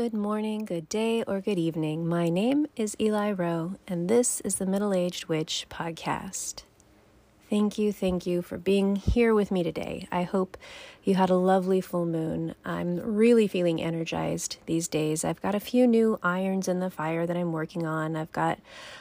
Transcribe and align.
good 0.00 0.14
morning, 0.14 0.64
good 0.64 0.88
day, 0.88 1.22
or 1.24 1.42
good 1.42 1.58
evening. 1.58 2.08
My 2.08 2.30
name 2.30 2.66
is 2.74 2.96
Eli 2.98 3.32
Rowe, 3.32 3.74
and 3.86 4.08
this 4.08 4.40
is 4.40 4.54
the 4.54 4.64
Middle 4.64 4.94
Aged 4.94 5.26
Witch 5.26 5.66
podcast. 5.68 6.62
Thank 7.50 7.76
you, 7.76 7.92
thank 7.92 8.24
you 8.24 8.40
for 8.40 8.56
being 8.56 8.96
here 8.96 9.34
with 9.34 9.50
me 9.50 9.62
today. 9.62 10.08
I 10.10 10.22
hope 10.22 10.56
you 11.04 11.16
had 11.16 11.28
a 11.28 11.36
lovely 11.36 11.82
full 11.82 12.06
moon. 12.06 12.54
I'm 12.64 12.96
really 12.96 13.46
feeling 13.46 13.82
energized 13.82 14.56
these 14.64 14.88
days. 14.88 15.22
I've 15.22 15.42
got 15.42 15.54
a 15.54 15.60
few 15.60 15.86
new 15.86 16.18
irons 16.22 16.66
in 16.66 16.80
the 16.80 16.88
fire 16.88 17.26
that 17.26 17.36
I'm 17.36 17.52
working 17.52 17.86
on. 17.86 18.16
I've 18.16 18.32
got 18.32 18.58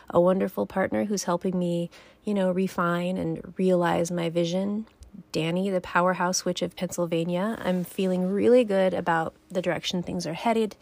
a 0.09 0.20
wonderful 0.20 0.66
partner 0.66 1.05
who's 1.05 1.23
helping 1.23 1.57
me, 1.57 1.89
you 2.25 2.34
know, 2.34 2.52
refine 2.52 3.16
and 3.16 3.54
realize 3.57 4.11
my 4.11 4.29
vision 4.29 4.86
Danny, 5.32 5.70
the 5.70 5.82
powerhouse 5.82 6.46
witch 6.46 6.62
of 6.62 6.75
Pennsylvania. 6.75 7.57
I'm 7.62 7.84
feeling 7.84 8.32
really 8.32 8.64
good 8.64 8.94
about 8.94 9.34
the 9.50 9.62
direction 9.62 10.02
things 10.02 10.25
are 10.25 10.34
headed. 10.34 10.75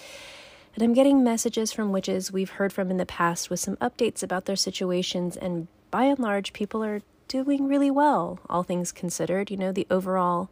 And 0.76 0.84
I'm 0.84 0.94
getting 0.94 1.24
messages 1.24 1.74
from 1.74 1.92
witches 1.92 2.32
we've 2.32 2.52
heard 2.52 2.72
from 2.72 2.92
in 2.92 2.98
the 2.98 3.06
past 3.06 3.50
with 3.50 3.60
some 3.60 3.78
updates 3.78 4.22
about 4.22 4.46
their 4.46 4.56
situations. 4.56 5.36
And 5.36 5.68
by 5.90 6.04
and 6.04 6.20
large, 6.20 6.54
people 6.54 6.84
are 6.84 7.02
doing 7.28 7.68
really 7.68 7.92
well, 7.92 8.40
all 8.50 8.64
things 8.64 8.92
considered. 8.92 9.50
You 9.50 9.58
know, 9.58 9.72
the 9.72 9.88
overall 9.90 10.50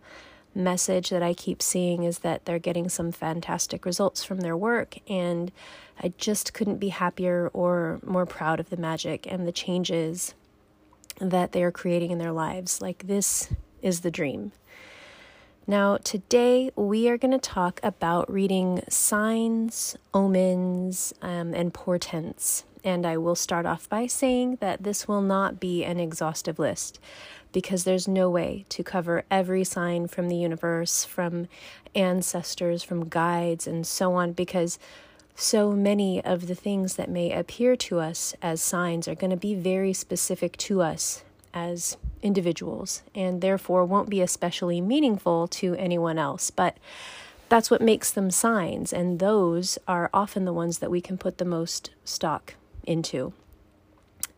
message 0.56 1.10
that 1.10 1.22
I 1.22 1.34
keep 1.34 1.62
seeing 1.62 2.04
is 2.04 2.20
that 2.20 2.46
they're 2.46 2.60
getting 2.60 2.90
some 2.90 3.12
fantastic 3.12 3.86
results 3.86 4.24
from 4.24 4.40
their 4.40 4.58
work. 4.58 4.98
And 5.08 5.52
I 6.02 6.14
just 6.18 6.54
couldn't 6.54 6.78
be 6.78 6.90
happier 6.90 7.50
or 7.54 8.00
more 8.04 8.26
proud 8.26 8.60
of 8.60 8.70
the 8.70 8.78
magic 8.78 9.28
and 9.30 9.48
the 9.48 9.52
changes 9.52 10.34
that 11.20 11.52
they 11.52 11.64
are 11.64 11.72
creating 11.72 12.12
in 12.12 12.18
their 12.18 12.32
lives. 12.32 12.82
Like, 12.82 13.08
this 13.08 13.50
is 13.86 14.02
the 14.02 14.12
dream. 14.12 14.52
Now, 15.68 15.98
today 15.98 16.72
we 16.76 17.08
are 17.08 17.18
going 17.18 17.32
to 17.32 17.40
talk 17.40 17.80
about 17.82 18.32
reading 18.32 18.84
signs, 18.90 19.96
omens, 20.14 21.14
um, 21.22 21.54
and 21.54 21.74
portents. 21.74 22.66
And 22.84 23.06
I 23.06 23.18
will 23.18 23.36
start 23.36 23.66
off 23.66 23.90
by 23.90 24.06
saying 24.06 24.58
that 24.60 24.84
this 24.84 25.08
will 25.08 25.22
not 25.22 25.60
be 25.60 25.84
an 25.84 26.00
exhaustive 26.00 26.60
list 26.60 27.00
because 27.52 27.84
there's 27.84 28.08
no 28.08 28.30
way 28.30 28.66
to 28.70 28.84
cover 28.84 29.24
every 29.32 29.64
sign 29.64 30.08
from 30.08 30.30
the 30.30 30.36
universe, 30.36 31.04
from 31.04 31.48
ancestors, 31.96 32.84
from 32.84 33.10
guides, 33.10 33.66
and 33.66 33.88
so 33.88 34.14
on, 34.14 34.34
because 34.34 34.78
so 35.36 35.72
many 35.72 36.24
of 36.24 36.48
the 36.48 36.56
things 36.56 36.96
that 36.96 37.10
may 37.10 37.32
appear 37.32 37.76
to 37.76 38.00
us 38.00 38.36
as 38.42 38.62
signs 38.62 39.08
are 39.08 39.16
going 39.16 39.32
to 39.32 39.38
be 39.38 39.56
very 39.56 39.94
specific 39.94 40.56
to 40.58 40.82
us 40.82 41.25
as 41.56 41.98
individuals 42.22 43.02
and 43.16 43.42
therefore 43.42 43.86
won't 43.86 44.10
be 44.10 44.22
especially 44.22 44.82
meaningful 44.82 45.48
to 45.48 45.74
anyone 45.76 46.20
else. 46.20 46.52
But 46.52 46.78
that's 47.48 47.72
what 47.72 47.82
makes 47.82 48.12
them 48.12 48.32
signs, 48.32 48.92
and 48.92 49.20
those 49.20 49.78
are 49.88 50.10
often 50.14 50.46
the 50.46 50.54
ones 50.54 50.80
that 50.80 50.92
we 50.92 51.00
can 51.00 51.18
put 51.18 51.38
the 51.38 51.46
most 51.46 51.92
stock 52.04 52.56
into. 52.86 53.34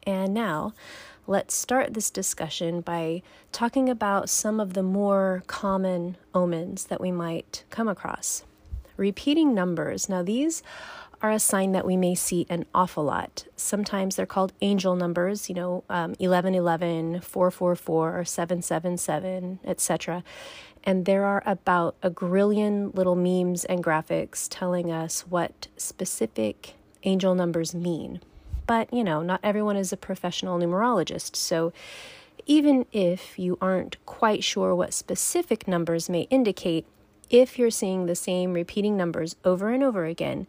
And 0.03 0.33
now, 0.33 0.73
let's 1.25 1.55
start 1.55 1.93
this 1.93 2.09
discussion 2.09 2.81
by 2.81 3.21
talking 3.51 3.89
about 3.89 4.29
some 4.29 4.59
of 4.59 4.73
the 4.73 4.83
more 4.83 5.43
common 5.47 6.17
omens 6.33 6.85
that 6.85 7.01
we 7.01 7.11
might 7.11 7.63
come 7.69 7.87
across. 7.87 8.43
Repeating 8.97 9.53
numbers. 9.53 10.09
Now, 10.09 10.21
these 10.21 10.61
are 11.21 11.31
a 11.31 11.39
sign 11.39 11.71
that 11.71 11.85
we 11.85 11.97
may 11.97 12.13
see 12.15 12.45
an 12.49 12.65
awful 12.73 13.03
lot. 13.03 13.45
Sometimes 13.55 14.15
they're 14.15 14.25
called 14.25 14.53
angel 14.61 14.95
numbers, 14.95 15.49
you 15.49 15.55
know, 15.55 15.83
um, 15.89 16.11
1111, 16.19 17.21
444, 17.21 18.25
777, 18.25 19.59
etc. 19.65 20.23
And 20.83 21.05
there 21.05 21.25
are 21.25 21.43
about 21.45 21.95
a 22.03 22.09
grillion 22.09 22.91
little 22.91 23.15
memes 23.15 23.65
and 23.65 23.83
graphics 23.83 24.47
telling 24.49 24.91
us 24.91 25.21
what 25.21 25.67
specific 25.75 26.75
angel 27.03 27.35
numbers 27.35 27.73
mean. 27.73 28.21
But, 28.67 28.93
you 28.93 29.03
know, 29.03 29.21
not 29.21 29.39
everyone 29.43 29.77
is 29.77 29.91
a 29.91 29.97
professional 29.97 30.59
numerologist. 30.59 31.35
So 31.35 31.73
even 32.45 32.85
if 32.91 33.39
you 33.39 33.57
aren't 33.61 34.03
quite 34.05 34.43
sure 34.43 34.75
what 34.75 34.93
specific 34.93 35.67
numbers 35.67 36.09
may 36.09 36.21
indicate, 36.29 36.85
if 37.29 37.59
you're 37.59 37.71
seeing 37.71 38.05
the 38.05 38.15
same 38.15 38.53
repeating 38.53 38.95
numbers 38.95 39.35
over 39.43 39.69
and 39.69 39.83
over 39.83 40.05
again, 40.05 40.47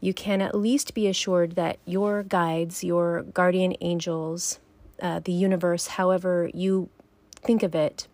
you 0.00 0.12
can 0.12 0.42
at 0.42 0.54
least 0.54 0.94
be 0.94 1.06
assured 1.06 1.56
that 1.56 1.78
your 1.84 2.22
guides, 2.22 2.84
your 2.84 3.22
guardian 3.22 3.74
angels, 3.80 4.58
uh, 5.00 5.20
the 5.20 5.32
universe, 5.32 5.88
however 5.88 6.50
you 6.52 6.88
think 7.42 7.62
of 7.62 7.74
it, 7.74 8.06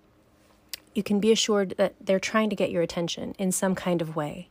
you 0.94 1.02
can 1.02 1.20
be 1.20 1.32
assured 1.32 1.74
that 1.78 1.94
they're 2.00 2.20
trying 2.20 2.50
to 2.50 2.56
get 2.56 2.70
your 2.70 2.82
attention 2.82 3.34
in 3.38 3.50
some 3.50 3.74
kind 3.74 4.02
of 4.02 4.14
way. 4.14 4.48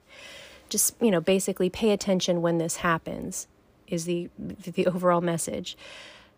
Just, 0.70 0.96
you 1.02 1.12
know, 1.12 1.22
basically 1.22 1.70
pay 1.70 1.92
attention 1.92 2.42
when 2.42 2.58
this 2.58 2.78
happens 2.78 3.48
is 3.88 4.06
the 4.06 4.30
the 4.40 4.88
overall 4.88 5.22
message. 5.22 5.78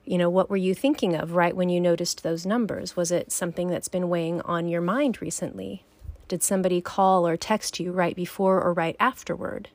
You 0.06 0.18
know, 0.18 0.30
what 0.30 0.50
were 0.50 0.58
you 0.58 0.76
thinking 0.76 1.16
of 1.16 1.34
right 1.34 1.56
when 1.56 1.70
you 1.70 1.80
noticed 1.80 2.24
those 2.24 2.46
numbers? 2.46 2.98
Was 2.98 3.10
it 3.10 3.32
something 3.32 3.70
that's 3.70 3.88
been 3.88 4.10
weighing 4.10 4.42
on 4.42 4.68
your 4.68 4.82
mind 4.82 5.22
recently? 5.22 5.86
Did 6.28 6.44
somebody 6.44 6.82
call 6.82 7.26
or 7.26 7.38
text 7.38 7.80
you 7.80 7.94
right 7.94 8.16
before 8.16 8.62
or 8.62 8.74
right 8.74 8.98
afterward? 9.00 9.70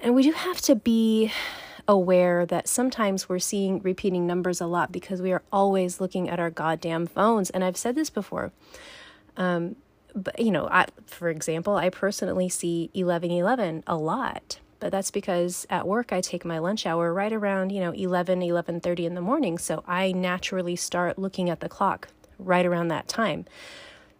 And 0.00 0.14
we 0.14 0.22
do 0.22 0.32
have 0.32 0.60
to 0.62 0.74
be 0.74 1.32
aware 1.88 2.44
that 2.46 2.68
sometimes 2.68 3.28
we're 3.28 3.38
seeing 3.38 3.80
repeating 3.80 4.26
numbers 4.26 4.60
a 4.60 4.66
lot 4.66 4.92
because 4.92 5.22
we 5.22 5.32
are 5.32 5.42
always 5.52 6.00
looking 6.00 6.28
at 6.28 6.40
our 6.40 6.50
goddamn 6.50 7.06
phones. 7.06 7.50
And 7.50 7.62
I've 7.62 7.76
said 7.76 7.94
this 7.94 8.10
before. 8.10 8.52
Um, 9.36 9.76
but 10.14 10.38
you 10.38 10.50
know, 10.50 10.68
I, 10.68 10.86
for 11.06 11.28
example, 11.28 11.76
I 11.76 11.90
personally 11.90 12.48
see 12.48 12.90
1111 12.94 13.84
a 13.86 13.96
lot, 13.96 14.58
but 14.80 14.90
that's 14.90 15.10
because 15.10 15.66
at 15.68 15.86
work 15.86 16.12
I 16.12 16.20
take 16.20 16.44
my 16.44 16.58
lunch 16.58 16.86
hour 16.86 17.12
right 17.12 17.32
around, 17.32 17.70
you 17.70 17.80
know, 17.80 17.92
11 17.92 18.40
11:30 18.40 19.04
in 19.04 19.14
the 19.14 19.20
morning, 19.20 19.58
so 19.58 19.84
I 19.86 20.12
naturally 20.12 20.76
start 20.76 21.18
looking 21.18 21.50
at 21.50 21.60
the 21.60 21.68
clock 21.68 22.08
right 22.38 22.64
around 22.64 22.88
that 22.88 23.08
time. 23.08 23.44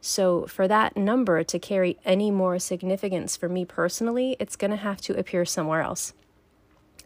So, 0.06 0.46
for 0.46 0.68
that 0.68 0.96
number 0.96 1.42
to 1.42 1.58
carry 1.58 1.98
any 2.04 2.30
more 2.30 2.60
significance 2.60 3.36
for 3.36 3.48
me 3.48 3.64
personally, 3.64 4.36
it's 4.38 4.54
going 4.54 4.70
to 4.70 4.76
have 4.76 5.00
to 5.00 5.18
appear 5.18 5.44
somewhere 5.44 5.80
else. 5.82 6.14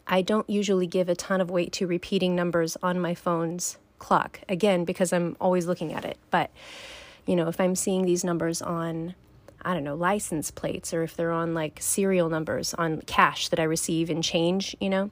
I 0.05 0.21
don't 0.21 0.47
usually 0.47 0.85
give 0.85 1.09
a 1.09 1.15
ton 1.15 1.41
of 1.41 1.49
weight 1.49 1.71
to 1.73 1.87
repeating 1.87 2.35
numbers 2.35 2.77
on 2.83 2.99
my 2.99 3.15
phone's 3.15 3.79
clock, 3.97 4.41
again, 4.47 4.85
because 4.85 5.11
I'm 5.11 5.35
always 5.41 5.65
looking 5.65 5.91
at 5.93 6.05
it. 6.05 6.19
But, 6.29 6.51
you 7.25 7.35
know, 7.35 7.47
if 7.47 7.59
I'm 7.59 7.75
seeing 7.75 8.05
these 8.05 8.23
numbers 8.23 8.61
on, 8.61 9.15
I 9.63 9.73
don't 9.73 9.83
know, 9.83 9.95
license 9.95 10.51
plates, 10.51 10.93
or 10.93 11.01
if 11.01 11.15
they're 11.15 11.31
on 11.31 11.55
like 11.55 11.79
serial 11.81 12.29
numbers 12.29 12.75
on 12.75 13.01
cash 13.07 13.49
that 13.49 13.59
I 13.59 13.63
receive 13.63 14.11
in 14.11 14.21
change, 14.21 14.75
you 14.79 14.91
know, 14.91 15.09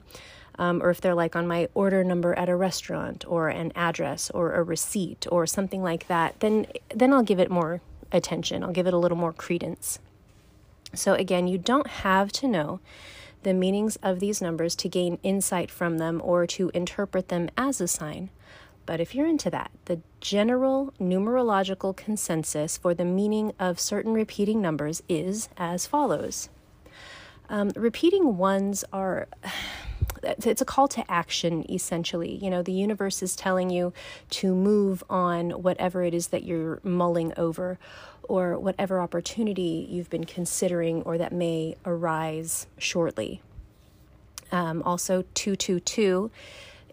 um, 0.58 0.82
or 0.82 0.90
if 0.90 1.00
they're 1.00 1.14
like 1.14 1.36
on 1.36 1.46
my 1.46 1.68
order 1.74 2.04
number 2.04 2.34
at 2.34 2.48
a 2.48 2.56
restaurant 2.56 3.24
or 3.26 3.48
an 3.48 3.72
address 3.74 4.30
or 4.30 4.52
a 4.52 4.62
receipt 4.62 5.26
or 5.30 5.46
something 5.46 5.82
like 5.82 6.06
that, 6.08 6.38
then 6.40 6.66
then 6.94 7.12
I'll 7.12 7.22
give 7.22 7.40
it 7.40 7.50
more 7.50 7.80
attention. 8.12 8.62
I'll 8.62 8.72
give 8.72 8.86
it 8.86 8.94
a 8.94 8.98
little 8.98 9.18
more 9.18 9.32
credence. 9.32 9.98
So 10.94 11.14
again, 11.14 11.46
you 11.46 11.58
don't 11.58 11.86
have 11.86 12.32
to 12.32 12.48
know 12.48 12.80
the 13.42 13.54
meanings 13.54 13.96
of 14.02 14.20
these 14.20 14.42
numbers 14.42 14.74
to 14.76 14.88
gain 14.88 15.18
insight 15.22 15.70
from 15.70 15.98
them 15.98 16.20
or 16.22 16.46
to 16.46 16.70
interpret 16.74 17.28
them 17.28 17.48
as 17.56 17.80
a 17.80 17.88
sign. 17.88 18.30
But 18.86 19.00
if 19.00 19.14
you're 19.14 19.26
into 19.26 19.50
that, 19.50 19.70
the 19.84 20.00
general 20.20 20.92
numerological 21.00 21.96
consensus 21.96 22.76
for 22.76 22.92
the 22.92 23.04
meaning 23.04 23.52
of 23.58 23.78
certain 23.78 24.12
repeating 24.12 24.60
numbers 24.60 25.02
is 25.08 25.48
as 25.56 25.86
follows. 25.86 26.48
Um, 27.48 27.70
repeating 27.76 28.36
ones 28.36 28.84
are 28.92 29.28
it's 30.22 30.60
a 30.60 30.64
call 30.64 30.88
to 30.88 31.10
action 31.10 31.64
essentially. 31.70 32.34
You 32.36 32.50
know 32.50 32.62
the 32.62 32.72
universe 32.72 33.22
is 33.22 33.36
telling 33.36 33.70
you 33.70 33.92
to 34.30 34.54
move 34.54 35.02
on 35.08 35.50
whatever 35.62 36.02
it 36.02 36.14
is 36.14 36.28
that 36.28 36.44
you're 36.44 36.80
mulling 36.82 37.32
over 37.36 37.78
or 38.22 38.58
whatever 38.58 39.00
opportunity 39.00 39.86
you've 39.90 40.10
been 40.10 40.24
considering 40.24 41.02
or 41.02 41.18
that 41.18 41.32
may 41.32 41.76
arise 41.84 42.66
shortly. 42.78 43.42
Um, 44.52 44.82
also 44.82 45.24
222 45.34 46.30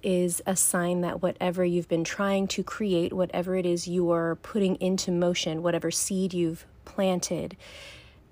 is 0.03 0.41
a 0.45 0.55
sign 0.55 1.01
that 1.01 1.21
whatever 1.21 1.65
you've 1.65 1.87
been 1.87 2.03
trying 2.03 2.47
to 2.47 2.63
create 2.63 3.13
whatever 3.13 3.55
it 3.55 3.65
is 3.65 3.87
you 3.87 4.11
are 4.11 4.35
putting 4.35 4.75
into 4.75 5.11
motion 5.11 5.63
whatever 5.63 5.89
seed 5.89 6.33
you've 6.33 6.65
planted 6.85 7.57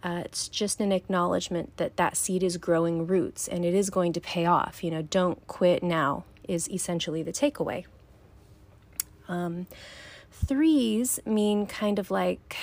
uh, 0.06 0.22
it's 0.24 0.48
just 0.48 0.80
an 0.80 0.92
acknowledgement 0.92 1.76
that 1.78 1.98
that 1.98 2.16
seed 2.16 2.44
is 2.44 2.58
growing 2.58 3.08
roots 3.08 3.48
and 3.48 3.66
it 3.66 3.74
is 3.74 3.90
going 3.90 4.14
to 4.14 4.22
pay 4.22 4.46
off. 4.46 4.84
You 4.84 4.92
know, 4.92 5.02
don't 5.02 5.46
quit 5.48 5.82
now 5.82 6.26
is 6.48 6.70
essentially 6.70 7.24
the 7.24 7.32
takeaway. 7.32 7.86
Um, 9.28 9.66
threes 10.32 11.20
mean 11.26 11.66
kind 11.66 11.98
of 11.98 12.12
like 12.12 12.56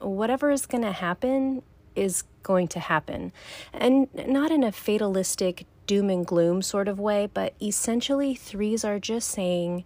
whatever 0.00 0.50
is 0.50 0.66
going 0.66 0.82
to 0.82 0.90
happen 0.90 1.62
is 1.94 2.24
going 2.42 2.66
to 2.68 2.80
happen. 2.80 3.30
And 3.72 4.08
not 4.26 4.50
in 4.50 4.64
a 4.64 4.72
fatalistic 4.72 5.66
doom 5.86 6.10
and 6.10 6.26
gloom 6.26 6.62
sort 6.62 6.88
of 6.88 6.98
way, 6.98 7.28
but 7.32 7.54
essentially, 7.62 8.34
threes 8.34 8.84
are 8.84 8.98
just 8.98 9.30
saying, 9.30 9.84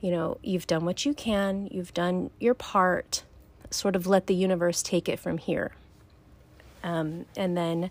you 0.00 0.10
know, 0.10 0.38
you've 0.42 0.66
done 0.66 0.86
what 0.86 1.04
you 1.04 1.12
can, 1.12 1.68
you've 1.70 1.92
done 1.92 2.30
your 2.40 2.54
part, 2.54 3.24
sort 3.70 3.94
of 3.94 4.06
let 4.06 4.26
the 4.26 4.34
universe 4.34 4.82
take 4.82 5.06
it 5.06 5.20
from 5.20 5.36
here. 5.36 5.72
Um, 6.84 7.24
and 7.36 7.56
then 7.56 7.90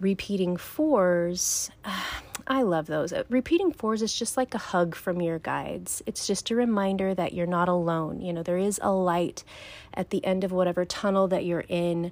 repeating 0.00 0.56
fours, 0.56 1.70
I 2.46 2.62
love 2.62 2.86
those. 2.86 3.12
Uh, 3.12 3.22
repeating 3.28 3.72
fours 3.72 4.02
is 4.02 4.12
just 4.12 4.36
like 4.36 4.54
a 4.54 4.58
hug 4.58 4.94
from 4.94 5.20
your 5.20 5.38
guides. 5.38 6.02
It's 6.06 6.26
just 6.26 6.50
a 6.50 6.56
reminder 6.56 7.14
that 7.14 7.32
you're 7.32 7.46
not 7.46 7.68
alone. 7.68 8.20
You 8.20 8.32
know, 8.32 8.42
there 8.42 8.58
is 8.58 8.80
a 8.82 8.92
light 8.92 9.44
at 9.94 10.10
the 10.10 10.24
end 10.24 10.42
of 10.42 10.52
whatever 10.52 10.84
tunnel 10.84 11.28
that 11.28 11.44
you're 11.44 11.64
in, 11.68 12.10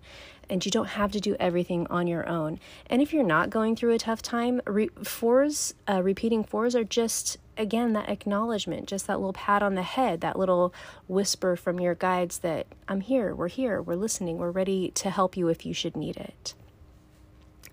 and 0.48 0.64
you 0.64 0.70
don't 0.70 0.88
have 0.88 1.12
to 1.12 1.20
do 1.20 1.36
everything 1.40 1.86
on 1.88 2.06
your 2.06 2.28
own. 2.28 2.60
And 2.86 3.02
if 3.02 3.12
you're 3.12 3.24
not 3.24 3.50
going 3.50 3.76
through 3.76 3.92
a 3.92 3.98
tough 3.98 4.22
time, 4.22 4.60
re- 4.66 4.90
fours, 5.02 5.74
uh, 5.88 6.02
repeating 6.02 6.44
fours 6.44 6.76
are 6.76 6.84
just, 6.84 7.38
again, 7.56 7.92
that 7.94 8.08
acknowledgement, 8.08 8.86
just 8.86 9.06
that 9.06 9.18
little 9.18 9.32
pat 9.32 9.62
on 9.62 9.74
the 9.74 9.82
head, 9.82 10.20
that 10.20 10.38
little 10.38 10.74
whisper 11.08 11.56
from 11.56 11.80
your 11.80 11.94
guides 11.94 12.38
that 12.38 12.66
I'm 12.88 13.00
here, 13.00 13.34
we're 13.34 13.48
here, 13.48 13.80
we're 13.82 13.94
listening, 13.94 14.38
we're 14.38 14.50
ready 14.50 14.90
to 14.92 15.10
help 15.10 15.36
you 15.36 15.48
if 15.48 15.64
you 15.64 15.72
should 15.72 15.96
need 15.96 16.16
it. 16.16 16.54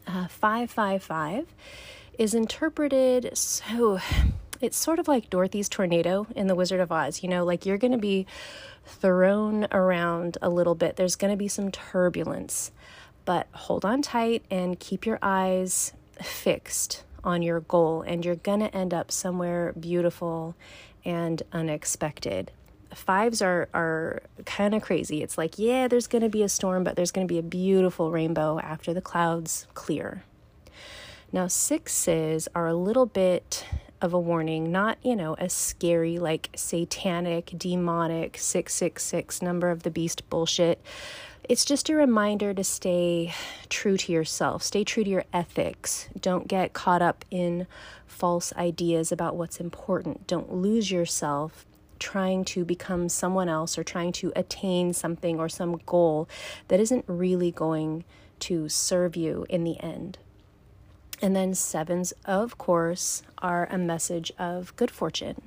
Uh, 0.07 0.27
555 0.27 1.45
is 2.17 2.33
interpreted 2.33 3.37
so 3.37 3.99
it's 4.61 4.77
sort 4.77 4.99
of 4.99 5.07
like 5.07 5.29
Dorothy's 5.29 5.69
tornado 5.69 6.27
in 6.35 6.47
The 6.47 6.55
Wizard 6.55 6.79
of 6.79 6.91
Oz. 6.91 7.21
You 7.21 7.29
know, 7.29 7.43
like 7.43 7.65
you're 7.65 7.77
going 7.77 7.91
to 7.91 7.97
be 7.97 8.25
thrown 8.85 9.67
around 9.71 10.37
a 10.41 10.49
little 10.49 10.75
bit. 10.75 10.95
There's 10.95 11.15
going 11.15 11.31
to 11.31 11.37
be 11.37 11.47
some 11.47 11.71
turbulence, 11.71 12.71
but 13.25 13.47
hold 13.51 13.85
on 13.85 14.01
tight 14.01 14.43
and 14.49 14.79
keep 14.79 15.05
your 15.05 15.19
eyes 15.21 15.93
fixed 16.21 17.03
on 17.23 17.41
your 17.41 17.59
goal, 17.59 18.01
and 18.01 18.23
you're 18.23 18.35
going 18.35 18.61
to 18.61 18.73
end 18.75 18.93
up 18.93 19.11
somewhere 19.11 19.73
beautiful 19.77 20.55
and 21.03 21.43
unexpected. 21.51 22.51
Fives 22.93 23.41
are 23.41 23.69
are 23.73 24.21
kind 24.45 24.73
of 24.73 24.81
crazy. 24.81 25.21
It's 25.21 25.37
like, 25.37 25.59
yeah, 25.59 25.87
there's 25.87 26.07
going 26.07 26.23
to 26.23 26.29
be 26.29 26.43
a 26.43 26.49
storm, 26.49 26.83
but 26.83 26.95
there's 26.95 27.11
going 27.11 27.27
to 27.27 27.31
be 27.31 27.39
a 27.39 27.43
beautiful 27.43 28.11
rainbow 28.11 28.59
after 28.59 28.93
the 28.93 29.01
clouds 29.01 29.67
clear. 29.73 30.23
Now, 31.31 31.47
sixes 31.47 32.47
are 32.55 32.67
a 32.67 32.73
little 32.73 33.05
bit 33.05 33.65
of 34.01 34.13
a 34.13 34.19
warning, 34.19 34.71
not, 34.71 34.97
you 35.01 35.15
know, 35.15 35.35
a 35.39 35.49
scary, 35.49 36.19
like 36.19 36.49
satanic, 36.55 37.51
demonic 37.57 38.37
666 38.37 39.41
number 39.41 39.69
of 39.69 39.83
the 39.83 39.91
beast 39.91 40.29
bullshit. 40.29 40.81
It's 41.49 41.65
just 41.65 41.89
a 41.89 41.95
reminder 41.95 42.53
to 42.53 42.63
stay 42.63 43.33
true 43.69 43.97
to 43.97 44.11
yourself, 44.11 44.63
stay 44.63 44.83
true 44.83 45.03
to 45.03 45.09
your 45.09 45.25
ethics. 45.31 46.09
Don't 46.19 46.47
get 46.47 46.73
caught 46.73 47.01
up 47.01 47.23
in 47.31 47.67
false 48.05 48.51
ideas 48.53 49.11
about 49.11 49.35
what's 49.35 49.59
important. 49.59 50.27
Don't 50.27 50.53
lose 50.53 50.91
yourself 50.91 51.65
trying 51.99 52.45
to 52.45 52.63
become 52.65 53.09
someone 53.09 53.49
else 53.49 53.77
or 53.77 53.83
trying 53.83 54.11
to 54.13 54.31
attain 54.35 54.93
something 54.93 55.39
or 55.39 55.49
some 55.49 55.79
goal 55.85 56.27
that 56.67 56.79
isn't 56.79 57.05
really 57.07 57.51
going 57.51 58.03
to 58.39 58.69
serve 58.69 59.15
you 59.15 59.45
in 59.49 59.63
the 59.63 59.79
end. 59.79 60.17
And 61.21 61.35
then 61.35 61.55
sevens, 61.55 62.13
of 62.25 62.57
course, 62.57 63.23
are 63.39 63.67
a 63.71 63.77
message 63.77 64.31
of 64.37 64.75
good 64.75 64.91
fortune. 64.91 65.41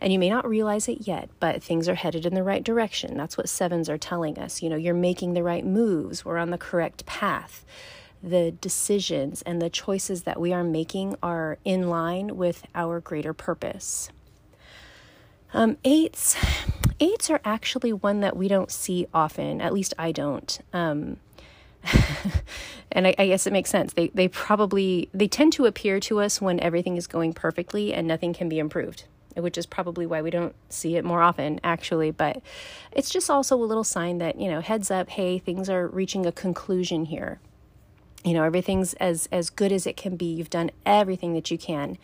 And 0.00 0.12
you 0.12 0.18
may 0.18 0.28
not 0.28 0.48
realize 0.48 0.88
it 0.88 1.06
yet, 1.06 1.30
but 1.40 1.62
things 1.62 1.88
are 1.88 1.94
headed 1.94 2.26
in 2.26 2.34
the 2.34 2.42
right 2.42 2.62
direction. 2.62 3.16
That's 3.16 3.38
what 3.38 3.48
sevens 3.48 3.88
are 3.88 3.98
telling 3.98 4.38
us. 4.38 4.62
You 4.62 4.68
know, 4.68 4.76
you're 4.76 4.94
making 4.94 5.34
the 5.34 5.42
right 5.42 5.64
moves, 5.64 6.24
we're 6.24 6.38
on 6.38 6.50
the 6.50 6.58
correct 6.58 7.06
path. 7.06 7.64
The 8.22 8.50
decisions 8.50 9.42
and 9.42 9.62
the 9.62 9.70
choices 9.70 10.22
that 10.24 10.40
we 10.40 10.52
are 10.52 10.64
making 10.64 11.16
are 11.22 11.58
in 11.64 11.88
line 11.88 12.36
with 12.36 12.66
our 12.74 13.00
greater 13.00 13.32
purpose. 13.32 14.10
Um, 15.54 15.78
eights, 15.84 16.36
eights 17.00 17.30
are 17.30 17.40
actually 17.44 17.92
one 17.92 18.20
that 18.20 18.36
we 18.36 18.48
don't 18.48 18.70
see 18.70 19.06
often. 19.14 19.60
At 19.60 19.72
least 19.72 19.94
I 19.98 20.12
don't. 20.12 20.58
Um, 20.72 21.18
and 22.92 23.06
I, 23.06 23.14
I, 23.18 23.26
guess 23.28 23.46
it 23.46 23.52
makes 23.52 23.70
sense. 23.70 23.92
They 23.92 24.08
they 24.08 24.28
probably 24.28 25.08
they 25.14 25.28
tend 25.28 25.52
to 25.54 25.66
appear 25.66 26.00
to 26.00 26.20
us 26.20 26.40
when 26.40 26.58
everything 26.60 26.96
is 26.96 27.06
going 27.06 27.32
perfectly 27.32 27.94
and 27.94 28.08
nothing 28.08 28.32
can 28.32 28.48
be 28.48 28.58
improved, 28.58 29.04
which 29.36 29.56
is 29.56 29.66
probably 29.66 30.06
why 30.06 30.22
we 30.22 30.30
don't 30.30 30.54
see 30.68 30.96
it 30.96 31.04
more 31.04 31.22
often, 31.22 31.60
actually. 31.62 32.10
But 32.10 32.42
it's 32.92 33.10
just 33.10 33.30
also 33.30 33.56
a 33.56 33.64
little 33.64 33.84
sign 33.84 34.18
that 34.18 34.40
you 34.40 34.50
know, 34.50 34.60
heads 34.60 34.90
up, 34.90 35.10
hey, 35.10 35.38
things 35.38 35.68
are 35.68 35.86
reaching 35.86 36.26
a 36.26 36.32
conclusion 36.32 37.04
here. 37.04 37.40
You 38.24 38.34
know, 38.34 38.42
everything's 38.42 38.94
as 38.94 39.28
as 39.30 39.50
good 39.50 39.70
as 39.70 39.86
it 39.86 39.96
can 39.96 40.16
be. 40.16 40.26
You've 40.26 40.50
done 40.50 40.70
everything 40.84 41.34
that 41.34 41.50
you 41.50 41.58
can, 41.58 41.98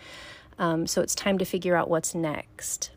um, 0.59 0.87
so 0.87 1.00
it's 1.00 1.15
time 1.15 1.38
to 1.38 1.45
figure 1.45 1.75
out 1.75 1.91
what's 1.91 2.15
next. 2.15 2.91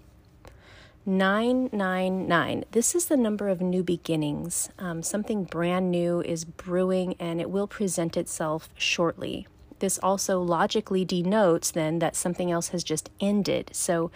999. 1.07 2.65
This 2.71 2.95
is 2.95 3.05
the 3.05 3.17
number 3.17 3.47
of 3.47 3.61
new 3.61 3.83
beginnings. 3.83 4.69
Um, 4.79 5.03
something 5.03 5.43
brand 5.43 5.91
new 5.91 6.21
is 6.21 6.45
brewing 6.45 7.15
and 7.19 7.39
it 7.39 7.51
will 7.51 7.67
present 7.67 8.17
itself 8.17 8.69
shortly. 8.75 9.47
This 9.79 9.99
also 9.99 10.41
logically 10.41 11.05
denotes 11.05 11.69
then 11.69 11.99
that 11.99 12.15
something 12.15 12.51
else 12.51 12.69
has 12.69 12.83
just 12.83 13.11
ended. 13.19 13.69
So 13.71 14.09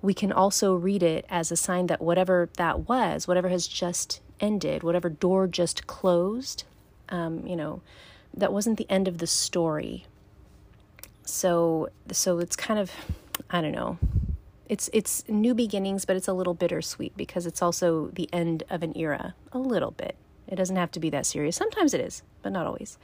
we 0.00 0.14
can 0.14 0.30
also 0.30 0.74
read 0.74 1.02
it 1.02 1.24
as 1.28 1.50
a 1.50 1.56
sign 1.56 1.86
that 1.88 2.00
whatever 2.00 2.48
that 2.56 2.88
was, 2.88 3.26
whatever 3.26 3.48
has 3.48 3.66
just 3.66 4.20
ended, 4.38 4.84
whatever 4.84 5.08
door 5.08 5.48
just 5.48 5.88
closed, 5.88 6.62
um, 7.08 7.44
you 7.46 7.56
know, 7.56 7.82
that 8.32 8.52
wasn't 8.52 8.78
the 8.78 8.88
end 8.88 9.08
of 9.08 9.18
the 9.18 9.26
story. 9.26 10.06
So, 11.24 11.88
so 12.12 12.38
it's 12.38 12.54
kind 12.54 12.78
of, 12.78 12.92
I 13.50 13.60
don't 13.60 13.72
know, 13.72 13.98
it's 14.72 14.88
it's 14.94 15.22
new 15.28 15.54
beginnings, 15.54 16.06
but 16.06 16.16
it's 16.16 16.28
a 16.28 16.32
little 16.32 16.54
bittersweet 16.54 17.14
because 17.14 17.44
it's 17.44 17.60
also 17.60 18.06
the 18.14 18.26
end 18.32 18.62
of 18.70 18.82
an 18.82 18.96
era. 18.96 19.34
A 19.52 19.58
little 19.58 19.90
bit. 19.90 20.16
It 20.48 20.56
doesn't 20.56 20.76
have 20.76 20.90
to 20.92 21.00
be 21.00 21.10
that 21.10 21.26
serious. 21.26 21.56
Sometimes 21.56 21.92
it 21.92 22.00
is, 22.00 22.22
but 22.40 22.52
not 22.52 22.66
always. 22.66 22.96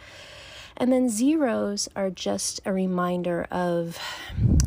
And 0.78 0.90
then 0.90 1.10
zeros 1.10 1.86
are 1.94 2.08
just 2.08 2.62
a 2.64 2.72
reminder 2.72 3.46
of 3.50 3.98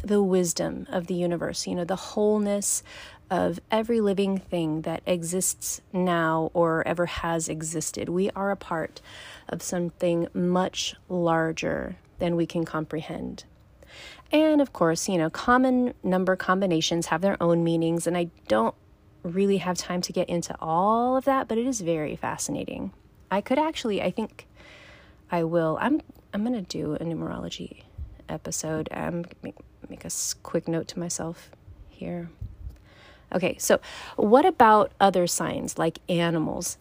the 0.04 0.22
wisdom 0.22 0.86
of 0.92 1.08
the 1.08 1.16
universe, 1.16 1.66
you 1.66 1.74
know, 1.74 1.86
the 1.86 1.96
wholeness 1.96 2.84
of 3.32 3.60
every 3.72 4.00
living 4.00 4.38
thing 4.38 4.84
that 4.84 5.02
exists 5.08 5.82
now 5.92 6.52
or 6.54 6.88
ever 6.88 7.08
has 7.08 7.50
existed. 7.50 8.10
We 8.10 8.30
are 8.36 8.52
a 8.52 8.56
part 8.56 9.02
of 9.50 9.64
something 9.64 10.28
much 10.36 10.94
larger 11.10 11.96
than 12.20 12.36
we 12.36 12.46
can 12.46 12.64
comprehend. 12.64 13.46
And 14.32 14.62
of 14.62 14.72
course, 14.72 15.10
you 15.10 15.18
know, 15.18 15.30
common 15.30 15.94
number 16.04 16.36
combinations 16.36 17.08
have 17.08 17.22
their 17.22 17.42
own 17.42 17.64
meanings, 17.64 18.08
and 18.08 18.18
I 18.18 18.30
don't 18.48 18.76
really 19.24 19.58
have 19.58 19.78
time 19.78 20.02
to 20.02 20.14
get 20.14 20.30
into 20.30 20.56
all 20.60 21.18
of 21.18 21.26
that, 21.26 21.48
but 21.48 21.58
it 21.58 21.68
is 21.68 21.82
very 21.82 22.16
fascinating. 22.16 22.94
I 23.30 23.42
could 23.42 23.60
actually, 23.60 24.02
I 24.02 24.12
think 24.12 24.48
I 25.32 25.44
will. 25.44 25.78
I'm 25.82 26.02
I'm 26.34 26.44
going 26.46 26.54
to 26.54 26.62
do 26.62 26.94
a 26.96 27.00
numerology 27.00 27.84
episode. 28.30 28.88
Um 28.92 29.26
make, 29.44 29.56
make 29.90 30.06
a 30.06 30.10
quick 30.44 30.68
note 30.68 30.88
to 30.90 31.00
myself 31.00 31.52
here. 31.90 32.30
Okay, 33.34 33.58
so 33.58 33.80
what 34.18 34.46
about 34.46 34.92
other 35.00 35.28
signs 35.28 35.78
like 35.78 36.00
animals? 36.10 36.78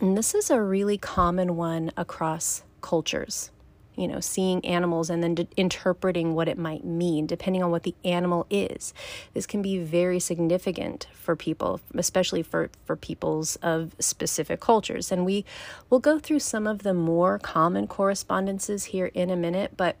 And 0.00 0.18
this 0.18 0.34
is 0.34 0.50
a 0.50 0.60
really 0.60 0.98
common 0.98 1.56
one 1.56 1.92
across 1.96 2.64
cultures 2.80 3.51
you 3.96 4.08
know, 4.08 4.20
seeing 4.20 4.64
animals 4.64 5.10
and 5.10 5.22
then 5.22 5.34
de- 5.34 5.48
interpreting 5.56 6.34
what 6.34 6.48
it 6.48 6.58
might 6.58 6.84
mean, 6.84 7.26
depending 7.26 7.62
on 7.62 7.70
what 7.70 7.82
the 7.82 7.94
animal 8.04 8.46
is. 8.50 8.94
This 9.34 9.46
can 9.46 9.62
be 9.62 9.78
very 9.78 10.18
significant 10.18 11.06
for 11.12 11.36
people, 11.36 11.80
especially 11.94 12.42
for, 12.42 12.70
for 12.84 12.96
peoples 12.96 13.56
of 13.56 13.94
specific 13.98 14.60
cultures. 14.60 15.12
And 15.12 15.24
we 15.24 15.44
will 15.90 16.00
go 16.00 16.18
through 16.18 16.40
some 16.40 16.66
of 16.66 16.82
the 16.82 16.94
more 16.94 17.38
common 17.38 17.86
correspondences 17.86 18.86
here 18.86 19.06
in 19.06 19.30
a 19.30 19.36
minute, 19.36 19.72
but 19.76 19.96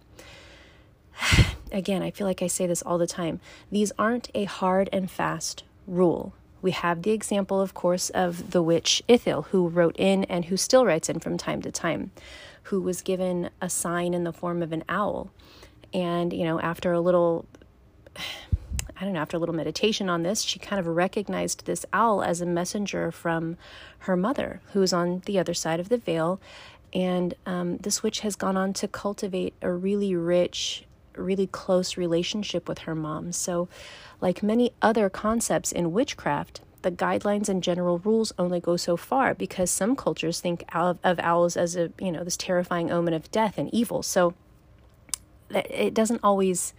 again, 1.72 2.02
I 2.02 2.10
feel 2.10 2.26
like 2.26 2.42
I 2.42 2.46
say 2.46 2.66
this 2.66 2.82
all 2.82 2.98
the 2.98 3.06
time. 3.06 3.40
These 3.70 3.92
aren't 3.98 4.30
a 4.34 4.44
hard 4.44 4.88
and 4.92 5.10
fast 5.10 5.64
rule. 5.86 6.34
We 6.62 6.70
have 6.70 7.02
the 7.02 7.10
example, 7.10 7.60
of 7.60 7.74
course, 7.74 8.08
of 8.10 8.52
the 8.52 8.62
witch 8.62 9.02
Ithil, 9.08 9.46
who 9.46 9.68
wrote 9.68 9.96
in 9.98 10.24
and 10.24 10.46
who 10.46 10.56
still 10.56 10.86
writes 10.86 11.08
in 11.08 11.18
from 11.18 11.36
time 11.36 11.60
to 11.62 11.70
time 11.70 12.12
who 12.64 12.80
was 12.80 13.02
given 13.02 13.50
a 13.60 13.68
sign 13.68 14.14
in 14.14 14.24
the 14.24 14.32
form 14.32 14.62
of 14.62 14.72
an 14.72 14.84
owl. 14.88 15.30
And, 15.92 16.32
you 16.32 16.44
know, 16.44 16.60
after 16.60 16.92
a 16.92 17.00
little, 17.00 17.44
I 18.16 19.04
don't 19.04 19.14
know, 19.14 19.20
after 19.20 19.36
a 19.36 19.40
little 19.40 19.54
meditation 19.54 20.08
on 20.08 20.22
this, 20.22 20.42
she 20.42 20.58
kind 20.58 20.78
of 20.78 20.86
recognized 20.86 21.66
this 21.66 21.84
owl 21.92 22.22
as 22.22 22.40
a 22.40 22.46
messenger 22.46 23.10
from 23.10 23.56
her 24.00 24.16
mother, 24.16 24.60
who's 24.72 24.92
on 24.92 25.22
the 25.26 25.38
other 25.38 25.54
side 25.54 25.80
of 25.80 25.88
the 25.88 25.98
veil. 25.98 26.40
And 26.94 27.34
um, 27.46 27.78
this 27.78 28.02
witch 28.02 28.20
has 28.20 28.36
gone 28.36 28.56
on 28.56 28.74
to 28.74 28.86
cultivate 28.86 29.54
a 29.60 29.72
really 29.72 30.14
rich, 30.14 30.84
really 31.16 31.46
close 31.46 31.96
relationship 31.96 32.68
with 32.68 32.80
her 32.80 32.94
mom. 32.94 33.32
So, 33.32 33.68
like 34.20 34.42
many 34.42 34.72
other 34.80 35.08
concepts 35.10 35.72
in 35.72 35.92
witchcraft, 35.92 36.60
the 36.82 36.90
guidelines 36.90 37.48
and 37.48 37.62
general 37.62 37.98
rules 37.98 38.32
only 38.38 38.60
go 38.60 38.76
so 38.76 38.96
far 38.96 39.34
because 39.34 39.70
some 39.70 39.96
cultures 39.96 40.40
think 40.40 40.64
of, 40.74 40.98
of 41.04 41.18
owls 41.20 41.56
as 41.56 41.76
a 41.76 41.92
you 42.00 42.10
know 42.12 42.24
this 42.24 42.36
terrifying 42.36 42.90
omen 42.90 43.14
of 43.14 43.30
death 43.30 43.56
and 43.56 43.72
evil 43.72 44.02
so 44.02 44.34
it 45.50 45.94
doesn't 45.94 46.20
always 46.24 46.74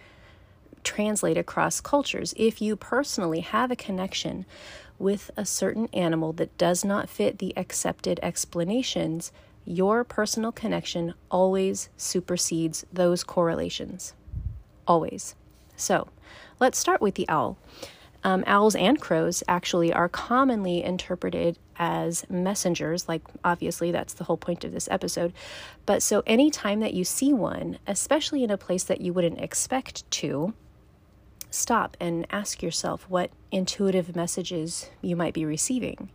translate 0.84 1.38
across 1.38 1.80
cultures 1.80 2.34
if 2.36 2.62
you 2.62 2.76
personally 2.76 3.40
have 3.40 3.72
a 3.72 3.76
connection 3.78 4.46
with 5.00 5.32
a 5.38 5.46
certain 5.46 5.88
animal 5.94 6.34
that 6.34 6.58
does 6.58 6.84
not 6.84 7.10
fit 7.10 7.40
the 7.40 7.54
accepted 7.58 8.20
explanations 8.22 9.32
your 9.66 10.04
personal 10.04 10.52
connection 10.52 11.14
always 11.32 11.90
supersedes 11.96 12.86
those 12.92 13.24
correlations. 13.24 14.14
Always. 14.88 15.36
So 15.76 16.08
let's 16.60 16.78
start 16.78 17.02
with 17.02 17.16
the 17.16 17.28
owl. 17.30 17.58
Um, 18.24 18.44
owls 18.48 18.76
and 18.76 19.02
crows 19.02 19.44
actually 19.50 19.92
are 19.92 20.08
commonly 20.08 20.82
interpreted 20.82 21.60
as 21.78 22.26
messengers, 22.30 23.10
like 23.10 23.22
obviously 23.44 23.92
that's 23.92 24.14
the 24.14 24.24
whole 24.24 24.38
point 24.38 24.64
of 24.64 24.72
this 24.72 24.88
episode. 24.90 25.34
But 25.86 26.02
so 26.02 26.24
anytime 26.26 26.80
that 26.80 26.94
you 26.94 27.04
see 27.04 27.34
one, 27.34 27.80
especially 27.86 28.44
in 28.44 28.50
a 28.50 28.58
place 28.58 28.86
that 28.86 29.02
you 29.02 29.12
wouldn't 29.12 29.42
expect 29.42 30.10
to, 30.12 30.54
stop 31.50 31.98
and 32.00 32.26
ask 32.32 32.64
yourself 32.64 33.06
what 33.10 33.30
intuitive 33.52 34.16
messages 34.16 34.90
you 35.02 35.16
might 35.16 35.34
be 35.34 35.46
receiving. 35.46 36.10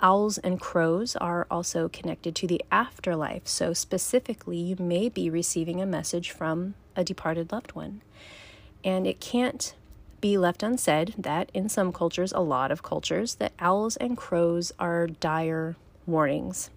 Owls 0.00 0.38
and 0.38 0.60
crows 0.60 1.16
are 1.16 1.46
also 1.50 1.88
connected 1.88 2.34
to 2.36 2.46
the 2.46 2.62
afterlife, 2.70 3.46
so 3.46 3.72
specifically, 3.72 4.58
you 4.58 4.76
may 4.78 5.08
be 5.08 5.30
receiving 5.30 5.80
a 5.80 5.86
message 5.86 6.30
from 6.30 6.74
a 6.96 7.04
departed 7.04 7.52
loved 7.52 7.72
one. 7.72 8.02
And 8.84 9.06
it 9.06 9.20
can't 9.20 9.74
be 10.20 10.36
left 10.36 10.62
unsaid 10.62 11.14
that 11.18 11.50
in 11.54 11.68
some 11.68 11.92
cultures, 11.92 12.32
a 12.32 12.40
lot 12.40 12.70
of 12.70 12.82
cultures, 12.82 13.36
that 13.36 13.52
owls 13.58 13.96
and 13.96 14.16
crows 14.16 14.72
are 14.78 15.06
dire 15.06 15.76
warnings. 16.06 16.70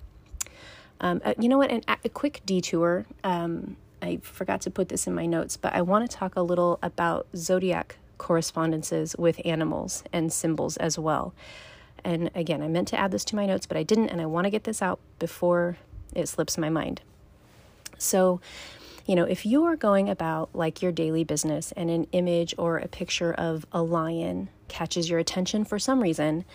Um, 1.00 1.22
uh, 1.24 1.34
you 1.40 1.50
know 1.50 1.58
what? 1.58 1.72
An, 1.72 1.84
a 1.88 2.10
quick 2.10 2.42
detour. 2.46 3.06
Um, 3.24 3.78
I 4.02 4.20
forgot 4.22 4.62
to 4.62 4.72
put 4.72 4.90
this 4.90 5.08
in 5.08 5.14
my 5.14 5.26
notes, 5.26 5.58
but 5.58 5.74
I 5.74 5.82
want 5.82 6.10
to 6.10 6.16
talk 6.18 6.36
a 6.36 6.42
little 6.42 6.80
about 6.82 7.28
zodiac 7.36 7.98
correspondences 8.18 9.16
with 9.18 9.40
animals 9.46 10.04
and 10.12 10.32
symbols 10.32 10.78
as 10.78 10.98
well. 10.98 11.34
And 12.04 12.30
again, 12.36 12.62
I 12.62 12.68
meant 12.68 12.88
to 12.90 13.00
add 13.00 13.12
this 13.12 13.26
to 13.26 13.36
my 13.36 13.46
notes, 13.46 13.66
but 13.66 13.78
I 13.78 13.84
didn't, 13.84 14.10
and 14.10 14.22
I 14.22 14.26
want 14.26 14.46
to 14.46 14.52
get 14.52 14.64
this 14.64 14.82
out 14.82 15.00
before 15.20 15.78
it 16.14 16.28
slips 16.28 16.58
my 16.58 16.70
mind. 16.70 17.02
So, 17.98 18.40
you 19.06 19.16
know, 19.16 19.24
if 19.24 19.46
you 19.46 19.64
are 19.66 19.76
going 19.76 20.10
about 20.10 20.50
like 20.54 20.82
your 20.82 20.92
daily 20.92 21.24
business 21.24 21.72
and 21.74 21.90
an 21.90 22.08
image 22.12 22.54
or 22.58 22.78
a 22.78 22.88
picture 22.88 23.34
of 23.34 23.66
a 23.72 23.82
lion 23.82 24.50
catches 24.68 25.10
your 25.10 25.20
attention 25.20 25.64
for 25.64 25.80
some 25.80 26.02
reason, 26.02 26.46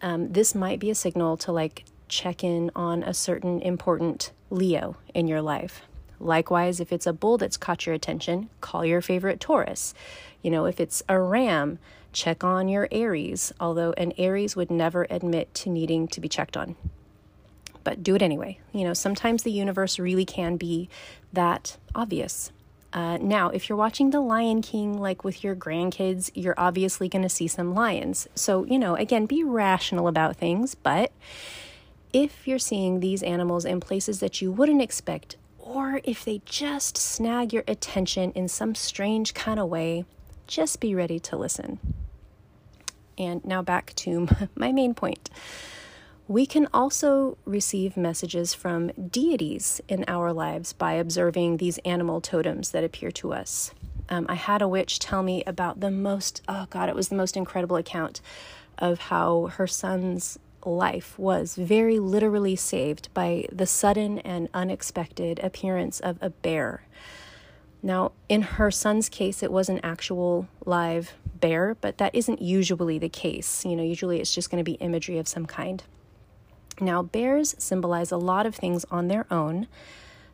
um, 0.00 0.32
this 0.32 0.54
might 0.54 0.78
be 0.78 0.90
a 0.90 0.94
signal 0.94 1.36
to 1.38 1.52
like 1.52 1.84
check 2.08 2.42
in 2.42 2.70
on 2.74 3.02
a 3.02 3.12
certain 3.12 3.60
important 3.60 4.32
Leo 4.50 4.96
in 5.14 5.26
your 5.26 5.42
life. 5.42 5.82
Likewise, 6.20 6.80
if 6.80 6.92
it's 6.92 7.06
a 7.06 7.12
bull 7.12 7.38
that's 7.38 7.56
caught 7.56 7.86
your 7.86 7.94
attention, 7.94 8.48
call 8.60 8.84
your 8.84 9.00
favorite 9.00 9.40
Taurus. 9.40 9.94
You 10.42 10.50
know, 10.50 10.64
if 10.66 10.80
it's 10.80 11.02
a 11.08 11.18
ram, 11.20 11.78
check 12.12 12.44
on 12.44 12.68
your 12.68 12.88
Aries, 12.90 13.52
although 13.60 13.92
an 13.92 14.12
Aries 14.18 14.56
would 14.56 14.70
never 14.70 15.06
admit 15.10 15.52
to 15.54 15.70
needing 15.70 16.08
to 16.08 16.20
be 16.20 16.28
checked 16.28 16.56
on 16.56 16.76
but 17.88 18.02
do 18.02 18.14
it 18.14 18.20
anyway. 18.20 18.58
You 18.72 18.84
know, 18.84 18.92
sometimes 18.92 19.44
the 19.44 19.50
universe 19.50 19.98
really 19.98 20.26
can 20.26 20.58
be 20.58 20.90
that 21.32 21.78
obvious. 21.94 22.52
Uh, 22.92 23.16
now, 23.16 23.48
if 23.48 23.66
you're 23.68 23.78
watching 23.78 24.10
The 24.10 24.20
Lion 24.20 24.60
King, 24.60 24.98
like 24.98 25.24
with 25.24 25.42
your 25.42 25.56
grandkids, 25.56 26.30
you're 26.34 26.58
obviously 26.58 27.08
going 27.08 27.22
to 27.22 27.30
see 27.30 27.48
some 27.48 27.74
lions. 27.74 28.28
So, 28.34 28.64
you 28.64 28.78
know, 28.78 28.94
again, 28.94 29.24
be 29.24 29.42
rational 29.42 30.06
about 30.06 30.36
things, 30.36 30.74
but 30.74 31.12
if 32.12 32.46
you're 32.46 32.58
seeing 32.58 33.00
these 33.00 33.22
animals 33.22 33.64
in 33.64 33.80
places 33.80 34.20
that 34.20 34.42
you 34.42 34.52
wouldn't 34.52 34.82
expect, 34.82 35.36
or 35.58 36.02
if 36.04 36.26
they 36.26 36.42
just 36.44 36.98
snag 36.98 37.54
your 37.54 37.64
attention 37.66 38.32
in 38.32 38.48
some 38.48 38.74
strange 38.74 39.32
kind 39.32 39.58
of 39.58 39.70
way, 39.70 40.04
just 40.46 40.78
be 40.78 40.94
ready 40.94 41.18
to 41.20 41.38
listen. 41.38 41.78
And 43.18 43.44
now 43.44 43.60
back 43.60 43.92
to 43.96 44.28
my 44.54 44.72
main 44.72 44.94
point. 44.94 45.28
We 46.28 46.44
can 46.44 46.68
also 46.74 47.38
receive 47.46 47.96
messages 47.96 48.52
from 48.52 48.88
deities 48.88 49.80
in 49.88 50.04
our 50.06 50.32
lives 50.32 50.74
by 50.74 50.92
observing 50.92 51.56
these 51.56 51.78
animal 51.78 52.20
totems 52.20 52.70
that 52.72 52.84
appear 52.84 53.10
to 53.12 53.32
us. 53.32 53.72
Um, 54.10 54.26
I 54.28 54.34
had 54.34 54.62
a 54.62 54.68
witch 54.68 54.98
tell 54.98 55.22
me 55.22 55.42
about 55.46 55.80
the 55.80 55.90
most, 55.90 56.42
oh 56.46 56.66
God, 56.70 56.88
it 56.88 56.94
was 56.94 57.08
the 57.08 57.16
most 57.16 57.36
incredible 57.36 57.76
account 57.76 58.20
of 58.76 58.98
how 58.98 59.46
her 59.54 59.66
son's 59.66 60.38
life 60.64 61.18
was 61.18 61.54
very 61.54 61.98
literally 61.98 62.56
saved 62.56 63.12
by 63.14 63.46
the 63.50 63.66
sudden 63.66 64.18
and 64.20 64.48
unexpected 64.52 65.38
appearance 65.40 66.00
of 66.00 66.18
a 66.20 66.30
bear. 66.30 66.82
Now, 67.82 68.12
in 68.28 68.42
her 68.42 68.70
son's 68.70 69.08
case, 69.08 69.42
it 69.42 69.52
was 69.52 69.68
an 69.68 69.80
actual 69.82 70.48
live 70.64 71.14
bear, 71.34 71.76
but 71.80 71.98
that 71.98 72.14
isn't 72.14 72.42
usually 72.42 72.98
the 72.98 73.08
case. 73.08 73.64
You 73.64 73.76
know, 73.76 73.82
usually 73.82 74.20
it's 74.20 74.34
just 74.34 74.50
going 74.50 74.62
to 74.62 74.68
be 74.68 74.76
imagery 74.76 75.18
of 75.18 75.28
some 75.28 75.46
kind. 75.46 75.82
Now, 76.80 77.02
bears 77.02 77.54
symbolize 77.58 78.12
a 78.12 78.16
lot 78.16 78.46
of 78.46 78.54
things 78.54 78.84
on 78.90 79.08
their 79.08 79.26
own, 79.32 79.66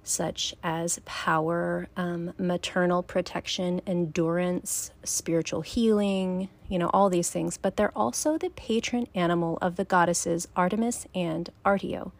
such 0.03 0.55
as 0.63 1.01
power, 1.07 1.89
um, 1.97 2.35
maternal 2.39 3.03
protection, 3.03 3.81
endurance, 3.87 4.91
spiritual 5.03 5.63
healing, 5.63 6.51
you 6.69 6.79
know, 6.79 6.91
all 6.93 7.09
these 7.09 7.31
things. 7.31 7.57
But 7.57 7.77
they're 7.77 7.97
also 7.97 8.37
the 8.37 8.51
patron 8.51 9.07
animal 9.15 9.59
of 9.63 9.77
the 9.77 9.85
goddesses 9.85 10.49
Artemis 10.55 11.07
and 11.15 11.49
Artio, 11.65 12.13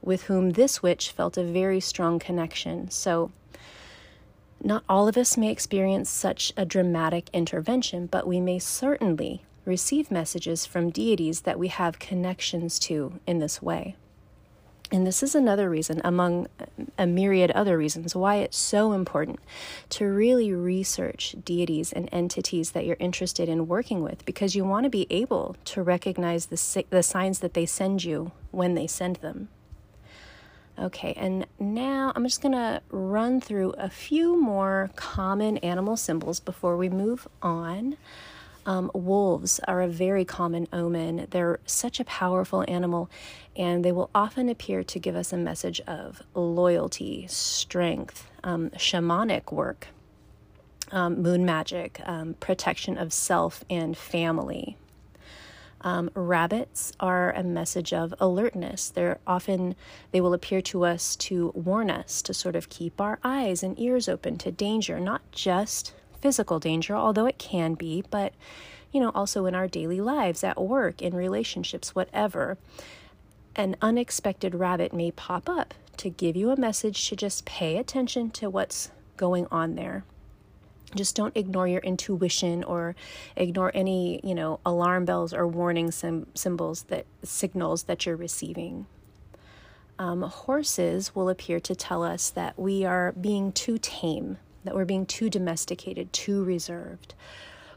with 0.00 0.24
whom 0.24 0.50
this 0.50 0.82
witch 0.82 1.10
felt 1.10 1.36
a 1.36 1.44
very 1.44 1.80
strong 1.80 2.18
connection. 2.18 2.90
So, 2.90 3.30
not 4.62 4.84
all 4.88 5.08
of 5.08 5.16
us 5.16 5.36
may 5.36 5.50
experience 5.50 6.10
such 6.10 6.52
a 6.56 6.64
dramatic 6.64 7.30
intervention, 7.32 8.06
but 8.06 8.26
we 8.26 8.40
may 8.40 8.58
certainly 8.58 9.44
receive 9.64 10.10
messages 10.10 10.66
from 10.66 10.90
deities 10.90 11.42
that 11.42 11.58
we 11.58 11.68
have 11.68 11.98
connections 11.98 12.78
to 12.80 13.20
in 13.26 13.38
this 13.38 13.62
way. 13.62 13.96
And 14.92 15.06
this 15.06 15.22
is 15.22 15.36
another 15.36 15.70
reason, 15.70 16.00
among 16.04 16.48
a 16.98 17.06
myriad 17.06 17.52
other 17.52 17.78
reasons, 17.78 18.16
why 18.16 18.36
it's 18.36 18.56
so 18.56 18.92
important 18.92 19.38
to 19.90 20.06
really 20.06 20.52
research 20.52 21.36
deities 21.44 21.92
and 21.92 22.08
entities 22.10 22.72
that 22.72 22.84
you're 22.84 22.96
interested 22.98 23.48
in 23.48 23.68
working 23.68 24.02
with 24.02 24.24
because 24.24 24.56
you 24.56 24.64
want 24.64 24.84
to 24.84 24.90
be 24.90 25.06
able 25.08 25.54
to 25.66 25.82
recognize 25.82 26.46
the, 26.46 26.84
the 26.90 27.04
signs 27.04 27.38
that 27.38 27.54
they 27.54 27.66
send 27.66 28.02
you 28.02 28.32
when 28.50 28.74
they 28.74 28.88
send 28.88 29.16
them. 29.16 29.48
Okay, 30.80 31.12
and 31.14 31.46
now 31.58 32.10
I'm 32.16 32.24
just 32.24 32.40
to 32.54 32.80
run 32.90 33.42
through 33.42 33.74
a 33.76 33.90
few 33.90 34.40
more 34.40 34.90
common 34.96 35.58
animal 35.58 35.94
symbols 35.98 36.40
before 36.40 36.78
we 36.78 36.88
move 36.88 37.28
on. 37.42 37.98
Um, 38.64 38.90
wolves 38.94 39.60
are 39.68 39.82
a 39.82 39.88
very 39.88 40.24
common 40.24 40.68
omen. 40.72 41.26
They're 41.30 41.60
such 41.66 42.00
a 42.00 42.04
powerful 42.04 42.64
animal, 42.66 43.10
and 43.54 43.84
they 43.84 43.92
will 43.92 44.08
often 44.14 44.48
appear 44.48 44.82
to 44.84 44.98
give 44.98 45.14
us 45.14 45.34
a 45.34 45.36
message 45.36 45.80
of 45.86 46.22
loyalty, 46.34 47.26
strength, 47.28 48.30
um, 48.42 48.70
shamanic 48.70 49.52
work, 49.52 49.88
um, 50.92 51.22
moon 51.22 51.44
magic, 51.44 52.00
um, 52.06 52.34
protection 52.40 52.96
of 52.96 53.12
self 53.12 53.64
and 53.68 53.98
family. 53.98 54.78
Um, 55.82 56.10
rabbits 56.14 56.92
are 57.00 57.32
a 57.32 57.42
message 57.42 57.92
of 57.92 58.14
alertness. 58.20 58.90
They're 58.90 59.18
often 59.26 59.74
they 60.12 60.20
will 60.20 60.34
appear 60.34 60.60
to 60.62 60.84
us 60.84 61.16
to 61.16 61.52
warn 61.54 61.90
us 61.90 62.20
to 62.22 62.34
sort 62.34 62.56
of 62.56 62.68
keep 62.68 63.00
our 63.00 63.18
eyes 63.24 63.62
and 63.62 63.78
ears 63.78 64.08
open 64.08 64.36
to 64.38 64.52
danger, 64.52 65.00
not 65.00 65.22
just 65.32 65.94
physical 66.20 66.58
danger, 66.58 66.94
although 66.94 67.26
it 67.26 67.38
can 67.38 67.74
be, 67.74 68.04
but 68.10 68.34
you 68.92 69.00
know, 69.00 69.10
also 69.14 69.46
in 69.46 69.54
our 69.54 69.68
daily 69.68 70.00
lives, 70.00 70.42
at 70.42 70.60
work, 70.60 71.00
in 71.00 71.14
relationships, 71.14 71.94
whatever. 71.94 72.58
An 73.56 73.76
unexpected 73.80 74.54
rabbit 74.54 74.92
may 74.92 75.10
pop 75.10 75.48
up 75.48 75.74
to 75.98 76.10
give 76.10 76.36
you 76.36 76.50
a 76.50 76.60
message 76.60 77.08
to 77.08 77.16
just 77.16 77.44
pay 77.44 77.76
attention 77.76 78.30
to 78.30 78.50
what's 78.50 78.90
going 79.16 79.46
on 79.50 79.74
there. 79.76 80.04
Just 80.94 81.14
don't 81.14 81.36
ignore 81.36 81.68
your 81.68 81.80
intuition 81.82 82.64
or 82.64 82.96
ignore 83.36 83.70
any, 83.74 84.20
you 84.24 84.34
know, 84.34 84.60
alarm 84.66 85.04
bells 85.04 85.32
or 85.32 85.46
warning 85.46 85.90
sim- 85.90 86.26
symbols 86.34 86.84
that 86.84 87.06
signals 87.22 87.84
that 87.84 88.06
you're 88.06 88.16
receiving. 88.16 88.86
Um, 89.98 90.22
horses 90.22 91.14
will 91.14 91.28
appear 91.28 91.60
to 91.60 91.74
tell 91.74 92.02
us 92.02 92.30
that 92.30 92.58
we 92.58 92.84
are 92.84 93.12
being 93.12 93.52
too 93.52 93.78
tame 93.78 94.38
that 94.64 94.74
we're 94.74 94.84
being 94.84 95.06
too 95.06 95.30
domesticated, 95.30 96.12
too 96.12 96.44
reserved. 96.44 97.14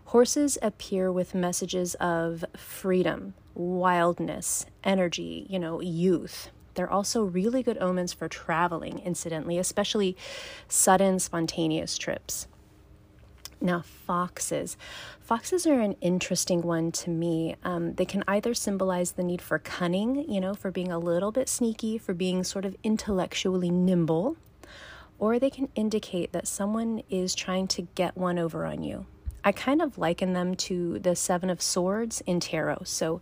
Horses 0.06 0.58
appear 0.62 1.12
with 1.12 1.34
messages 1.34 1.96
of 1.96 2.44
freedom, 2.56 3.34
wildness, 3.56 4.66
energy, 4.84 5.46
you 5.50 5.58
know, 5.58 5.80
youth. 5.82 6.52
They're 6.76 6.90
also 6.90 7.24
really 7.24 7.64
good 7.64 7.78
omens 7.78 8.14
for 8.14 8.28
traveling, 8.28 9.00
incidentally, 9.00 9.58
especially 9.58 10.18
sudden, 10.68 11.20
spontaneous 11.20 11.98
trips. 11.98 12.48
Now, 13.64 13.82
foxes. 13.82 14.76
Foxes 15.22 15.66
are 15.66 15.80
an 15.80 15.96
interesting 16.02 16.64
one 16.64 16.92
to 16.92 17.10
me. 17.10 17.56
Um, 17.64 17.94
they 17.94 18.04
can 18.04 18.22
either 18.28 18.54
symbolize 18.54 19.14
the 19.14 19.24
need 19.24 19.42
for 19.42 19.58
cunning, 19.58 20.30
you 20.30 20.42
know, 20.42 20.54
for 20.54 20.70
being 20.70 20.92
a 20.92 21.00
little 21.00 21.32
bit 21.32 21.48
sneaky, 21.48 21.98
for 21.98 22.14
being 22.14 22.44
sort 22.44 22.66
of 22.66 22.76
intellectually 22.84 23.70
nimble, 23.70 24.36
or 25.18 25.40
they 25.40 25.50
can 25.50 25.70
indicate 25.76 26.34
that 26.34 26.46
someone 26.46 27.04
is 27.10 27.34
trying 27.34 27.70
to 27.70 27.84
get 27.96 28.18
one 28.18 28.38
over 28.38 28.66
on 28.66 28.84
you. 28.84 29.06
I 29.46 29.54
kind 29.54 29.82
of 29.82 29.98
liken 29.98 30.34
them 30.34 30.56
to 30.56 31.00
the 31.00 31.16
Seven 31.16 31.50
of 31.50 31.62
Swords 31.62 32.22
in 32.26 32.42
tarot. 32.42 32.82
So, 32.84 33.22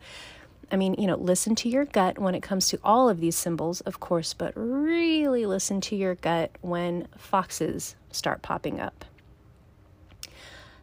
I 0.72 0.76
mean, 0.76 0.96
you 0.98 1.06
know, 1.06 1.18
listen 1.18 1.54
to 1.58 1.70
your 1.70 1.86
gut 1.86 2.18
when 2.18 2.34
it 2.34 2.42
comes 2.42 2.68
to 2.70 2.80
all 2.84 3.10
of 3.10 3.20
these 3.20 3.36
symbols, 3.36 3.82
of 3.82 4.00
course, 4.00 4.34
but 4.34 4.54
really 4.56 5.46
listen 5.46 5.82
to 5.82 5.96
your 5.96 6.16
gut 6.16 6.50
when 6.62 7.08
foxes 7.16 7.96
start 8.10 8.42
popping 8.42 8.80
up. 8.80 9.06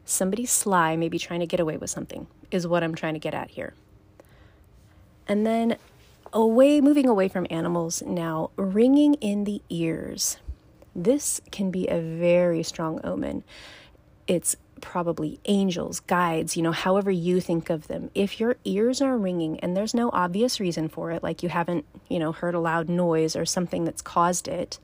Somebody 0.09 0.47
sly 0.47 0.97
may 0.97 1.11
be 1.11 1.19
trying 1.19 1.41
to 1.41 1.47
get 1.47 1.61
away 1.61 1.77
with 1.77 1.91
something, 1.91 2.29
is 2.51 2.67
what 2.67 2.83
I'm 2.83 2.95
trying 2.95 3.13
to 3.13 3.21
get 3.21 3.35
at 3.35 3.51
here. 3.51 3.75
And 5.29 5.45
then 5.45 5.77
away, 6.33 6.81
moving 6.81 7.07
away 7.07 7.29
from 7.29 7.47
animals 7.51 8.03
now, 8.07 8.49
ringing 8.57 9.15
in 9.15 9.45
the 9.45 9.61
ears. 9.69 10.39
This 10.97 11.43
can 11.51 11.71
be 11.71 11.89
a 11.89 12.01
very 12.01 12.63
strong 12.63 13.03
omen. 13.05 13.45
It's 14.27 14.57
probably 14.81 15.41
angels, 15.45 16.01
guides, 16.01 16.57
you 16.57 16.63
know, 16.63 16.73
however 16.73 17.11
you 17.11 17.39
think 17.43 17.69
of 17.69 17.89
them. 17.89 18.11
If 18.15 18.41
your 18.41 18.57
ears 18.65 19.03
are 19.03 19.19
ringing 19.19 19.61
and 19.61 19.77
there's 19.77 19.93
no 19.93 20.09
obvious 20.15 20.59
reason 20.59 20.89
for 20.89 21.11
it, 21.11 21.23
like 21.23 21.43
you 21.43 21.51
haven't, 21.51 21.85
you 22.09 22.19
know, 22.19 22.33
heard 22.33 22.55
a 22.55 22.61
loud 22.61 22.89
noise 22.89 23.37
or 23.37 23.45
something 23.45 23.85
that's 23.85 24.01
caused 24.01 24.49
it, 24.49 24.79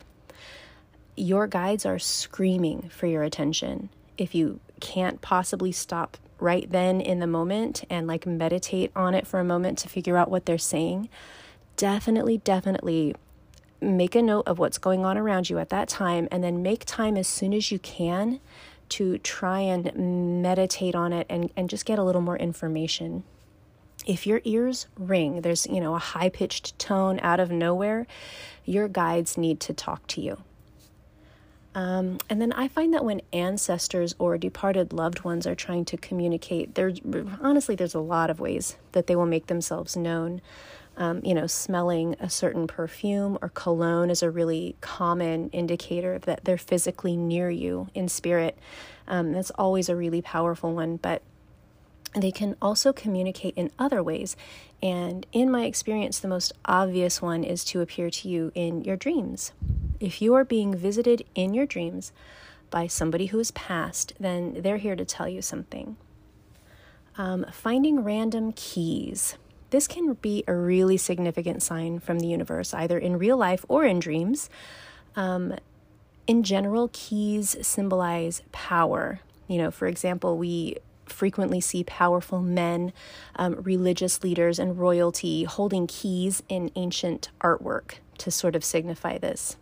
your 1.16 1.46
guides 1.46 1.86
are 1.86 1.98
screaming 1.98 2.90
for 2.90 3.06
your 3.06 3.22
attention. 3.22 3.88
If 4.18 4.34
you 4.34 4.60
can't 4.84 5.22
possibly 5.22 5.72
stop 5.72 6.18
right 6.38 6.70
then 6.70 7.00
in 7.00 7.20
the 7.20 7.26
moment 7.26 7.84
and 7.88 8.06
like 8.06 8.26
meditate 8.26 8.92
on 8.94 9.14
it 9.14 9.26
for 9.26 9.40
a 9.40 9.44
moment 9.44 9.78
to 9.78 9.88
figure 9.88 10.18
out 10.18 10.30
what 10.30 10.44
they're 10.44 10.58
saying, 10.58 11.08
definitely, 11.76 12.38
definitely 12.38 13.14
make 13.80 14.14
a 14.14 14.20
note 14.20 14.44
of 14.46 14.58
what's 14.58 14.76
going 14.76 15.04
on 15.04 15.16
around 15.16 15.48
you 15.48 15.58
at 15.58 15.70
that 15.70 15.88
time 15.88 16.28
and 16.30 16.44
then 16.44 16.62
make 16.62 16.84
time 16.84 17.16
as 17.16 17.26
soon 17.26 17.54
as 17.54 17.72
you 17.72 17.78
can 17.78 18.40
to 18.90 19.16
try 19.18 19.60
and 19.60 19.90
meditate 20.42 20.94
on 20.94 21.14
it 21.14 21.26
and, 21.30 21.50
and 21.56 21.70
just 21.70 21.86
get 21.86 21.98
a 21.98 22.04
little 22.04 22.20
more 22.20 22.36
information. 22.36 23.24
If 24.06 24.26
your 24.26 24.42
ears 24.44 24.86
ring, 24.98 25.40
there's, 25.40 25.66
you 25.66 25.80
know, 25.80 25.94
a 25.94 25.98
high 25.98 26.28
pitched 26.28 26.78
tone 26.78 27.18
out 27.22 27.40
of 27.40 27.50
nowhere, 27.50 28.06
your 28.66 28.86
guides 28.86 29.38
need 29.38 29.60
to 29.60 29.72
talk 29.72 30.06
to 30.08 30.20
you. 30.20 30.42
Um, 31.74 32.18
and 32.30 32.40
then 32.40 32.52
I 32.52 32.68
find 32.68 32.94
that 32.94 33.04
when 33.04 33.20
ancestors 33.32 34.14
or 34.18 34.38
departed 34.38 34.92
loved 34.92 35.24
ones 35.24 35.46
are 35.46 35.56
trying 35.56 35.84
to 35.86 35.96
communicate, 35.96 36.74
there's 36.76 37.00
honestly 37.40 37.74
there's 37.74 37.94
a 37.94 38.00
lot 38.00 38.30
of 38.30 38.38
ways 38.38 38.76
that 38.92 39.06
they 39.06 39.16
will 39.16 39.26
make 39.26 39.48
themselves 39.48 39.96
known. 39.96 40.40
Um, 40.96 41.22
you 41.24 41.34
know, 41.34 41.48
smelling 41.48 42.14
a 42.20 42.30
certain 42.30 42.68
perfume 42.68 43.36
or 43.42 43.48
cologne 43.48 44.10
is 44.10 44.22
a 44.22 44.30
really 44.30 44.76
common 44.80 45.50
indicator 45.50 46.20
that 46.20 46.44
they're 46.44 46.56
physically 46.56 47.16
near 47.16 47.50
you 47.50 47.88
in 47.94 48.08
spirit. 48.08 48.56
Um, 49.08 49.32
that's 49.32 49.50
always 49.50 49.88
a 49.88 49.96
really 49.96 50.22
powerful 50.22 50.72
one, 50.72 50.98
but 50.98 51.22
they 52.14 52.30
can 52.30 52.56
also 52.62 52.92
communicate 52.92 53.54
in 53.56 53.70
other 53.78 54.02
ways. 54.02 54.36
And 54.82 55.26
in 55.32 55.50
my 55.50 55.64
experience, 55.64 56.18
the 56.18 56.28
most 56.28 56.52
obvious 56.64 57.20
one 57.20 57.42
is 57.44 57.64
to 57.66 57.80
appear 57.80 58.10
to 58.10 58.28
you 58.28 58.52
in 58.54 58.84
your 58.84 58.96
dreams. 58.96 59.52
If 60.00 60.22
you 60.22 60.34
are 60.34 60.44
being 60.44 60.74
visited 60.74 61.24
in 61.34 61.54
your 61.54 61.66
dreams 61.66 62.12
by 62.70 62.86
somebody 62.86 63.26
who 63.26 63.38
is 63.38 63.50
passed, 63.52 64.12
then 64.20 64.60
they're 64.62 64.76
here 64.78 64.96
to 64.96 65.04
tell 65.04 65.28
you 65.28 65.42
something. 65.42 65.96
Um, 67.16 67.46
finding 67.52 68.02
random 68.02 68.52
keys. 68.52 69.36
This 69.70 69.88
can 69.88 70.14
be 70.14 70.44
a 70.46 70.54
really 70.54 70.96
significant 70.96 71.62
sign 71.62 71.98
from 71.98 72.18
the 72.18 72.26
universe, 72.26 72.74
either 72.74 72.98
in 72.98 73.18
real 73.18 73.36
life 73.36 73.64
or 73.68 73.84
in 73.84 73.98
dreams. 73.98 74.50
Um, 75.16 75.54
in 76.26 76.42
general, 76.42 76.90
keys 76.92 77.56
symbolize 77.62 78.42
power. 78.52 79.20
You 79.46 79.58
know, 79.58 79.70
for 79.70 79.86
example, 79.86 80.38
we 80.38 80.76
frequently 81.06 81.60
see 81.60 81.84
powerful 81.84 82.40
men, 82.40 82.92
um, 83.36 83.54
religious 83.62 84.22
leaders, 84.22 84.58
and 84.58 84.78
royalty 84.78 85.44
holding 85.44 85.86
keys 85.86 86.42
in 86.48 86.70
ancient 86.76 87.30
artwork 87.40 87.94
to 88.18 88.30
sort 88.30 88.56
of 88.56 88.64
signify 88.64 89.18
this. 89.18 89.56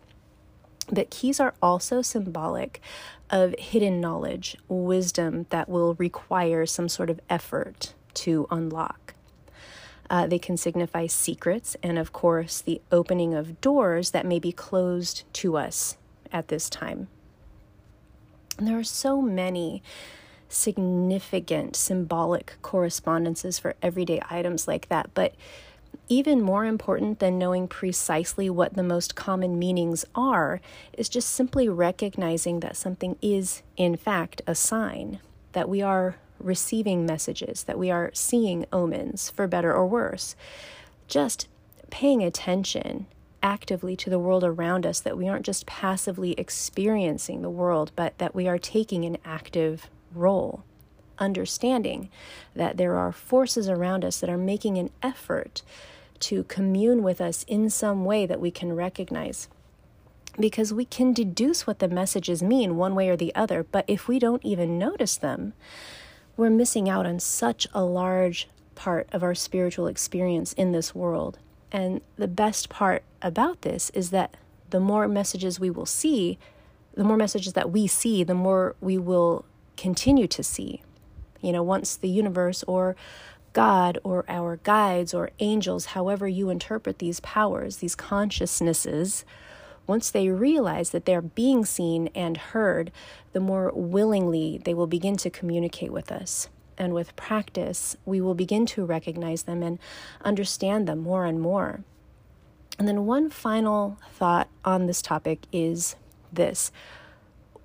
But 0.91 1.09
keys 1.09 1.39
are 1.39 1.53
also 1.61 2.01
symbolic 2.01 2.81
of 3.29 3.55
hidden 3.57 4.01
knowledge, 4.01 4.57
wisdom 4.67 5.45
that 5.49 5.69
will 5.69 5.95
require 5.95 6.65
some 6.65 6.89
sort 6.89 7.09
of 7.09 7.19
effort 7.29 7.93
to 8.15 8.47
unlock. 8.51 9.13
Uh, 10.09 10.27
they 10.27 10.37
can 10.37 10.57
signify 10.57 11.07
secrets 11.07 11.75
and, 11.81 11.97
of 11.97 12.11
course, 12.11 12.61
the 12.61 12.81
opening 12.91 13.33
of 13.33 13.61
doors 13.61 14.11
that 14.11 14.25
may 14.25 14.39
be 14.39 14.51
closed 14.51 15.23
to 15.33 15.57
us 15.57 15.97
at 16.31 16.49
this 16.49 16.69
time. 16.69 17.07
And 18.57 18.67
there 18.67 18.77
are 18.77 18.83
so 18.83 19.21
many 19.21 19.81
significant 20.53 21.75
symbolic 21.75 22.55
correspondences 22.61 23.59
for 23.59 23.75
everyday 23.81 24.21
items 24.29 24.67
like 24.67 24.87
that, 24.89 25.09
but 25.13 25.33
even 26.09 26.41
more 26.41 26.65
important 26.65 27.19
than 27.19 27.37
knowing 27.37 27.67
precisely 27.67 28.49
what 28.49 28.73
the 28.73 28.83
most 28.83 29.15
common 29.15 29.57
meanings 29.57 30.05
are 30.15 30.59
is 30.93 31.09
just 31.09 31.29
simply 31.29 31.69
recognizing 31.69 32.59
that 32.59 32.75
something 32.75 33.15
is, 33.21 33.63
in 33.77 33.95
fact, 33.95 34.41
a 34.45 34.55
sign, 34.55 35.19
that 35.53 35.69
we 35.69 35.81
are 35.81 36.17
receiving 36.39 37.05
messages, 37.05 37.63
that 37.63 37.79
we 37.79 37.89
are 37.89 38.11
seeing 38.13 38.65
omens, 38.73 39.29
for 39.29 39.47
better 39.47 39.73
or 39.73 39.87
worse. 39.87 40.35
Just 41.07 41.47
paying 41.89 42.23
attention 42.23 43.05
actively 43.41 43.95
to 43.95 44.09
the 44.09 44.19
world 44.19 44.43
around 44.43 44.85
us, 44.85 44.99
that 44.99 45.17
we 45.17 45.27
aren't 45.27 45.45
just 45.45 45.65
passively 45.65 46.31
experiencing 46.33 47.41
the 47.41 47.49
world, 47.49 47.91
but 47.95 48.17
that 48.17 48.33
we 48.33 48.47
are 48.47 48.57
taking 48.57 49.05
an 49.05 49.17
active 49.25 49.89
role. 50.15 50.63
Understanding 51.19 52.09
that 52.55 52.77
there 52.77 52.95
are 52.95 53.11
forces 53.11 53.69
around 53.69 54.03
us 54.03 54.19
that 54.19 54.29
are 54.29 54.37
making 54.37 54.77
an 54.77 54.89
effort 55.01 55.61
to 56.21 56.43
commune 56.45 57.03
with 57.03 57.21
us 57.21 57.43
in 57.47 57.69
some 57.69 58.05
way 58.05 58.25
that 58.25 58.39
we 58.39 58.49
can 58.49 58.73
recognize 58.73 59.47
because 60.39 60.73
we 60.73 60.85
can 60.85 61.13
deduce 61.13 61.67
what 61.67 61.79
the 61.79 61.87
messages 61.87 62.41
mean 62.41 62.75
one 62.75 62.95
way 62.95 63.09
or 63.09 63.15
the 63.15 63.33
other, 63.35 63.63
but 63.63 63.85
if 63.87 64.07
we 64.07 64.19
don't 64.19 64.43
even 64.43 64.79
notice 64.79 65.17
them, 65.17 65.53
we're 66.35 66.49
missing 66.49 66.89
out 66.89 67.05
on 67.05 67.19
such 67.19 67.67
a 67.73 67.83
large 67.83 68.47
part 68.75 69.07
of 69.11 69.21
our 69.21 69.35
spiritual 69.35 69.87
experience 69.87 70.53
in 70.53 70.71
this 70.71 70.95
world. 70.95 71.37
And 71.71 72.01
the 72.17 72.27
best 72.27 72.69
part 72.69 73.03
about 73.21 73.61
this 73.61 73.91
is 73.91 74.09
that 74.09 74.35
the 74.71 74.79
more 74.79 75.07
messages 75.07 75.59
we 75.59 75.69
will 75.69 75.85
see, 75.85 76.39
the 76.95 77.03
more 77.03 77.17
messages 77.17 77.53
that 77.53 77.71
we 77.71 77.85
see, 77.87 78.23
the 78.23 78.33
more 78.33 78.75
we 78.81 78.97
will 78.97 79.45
continue 79.77 80.27
to 80.27 80.43
see. 80.43 80.81
You 81.41 81.51
know, 81.51 81.63
once 81.63 81.95
the 81.95 82.09
universe 82.09 82.63
or 82.63 82.95
God 83.53 83.99
or 84.03 84.25
our 84.27 84.57
guides 84.57 85.13
or 85.13 85.31
angels, 85.39 85.87
however 85.87 86.27
you 86.27 86.49
interpret 86.49 86.99
these 86.99 87.19
powers, 87.19 87.77
these 87.77 87.95
consciousnesses, 87.95 89.25
once 89.85 90.09
they 90.09 90.29
realize 90.29 90.91
that 90.91 91.05
they're 91.05 91.21
being 91.21 91.65
seen 91.65 92.09
and 92.15 92.37
heard, 92.37 92.91
the 93.33 93.39
more 93.39 93.71
willingly 93.75 94.59
they 94.63 94.73
will 94.73 94.87
begin 94.87 95.17
to 95.17 95.29
communicate 95.29 95.91
with 95.91 96.11
us. 96.11 96.49
And 96.77 96.93
with 96.93 97.15
practice, 97.15 97.95
we 98.05 98.19
will 98.19 98.33
begin 98.33 98.65
to 98.67 98.85
recognize 98.85 99.43
them 99.43 99.61
and 99.61 99.77
understand 100.23 100.87
them 100.87 100.99
more 100.99 101.25
and 101.25 101.39
more. 101.39 101.83
And 102.79 102.87
then, 102.87 103.05
one 103.05 103.29
final 103.29 103.99
thought 104.11 104.49
on 104.65 104.87
this 104.87 105.01
topic 105.01 105.45
is 105.51 105.95
this 106.31 106.71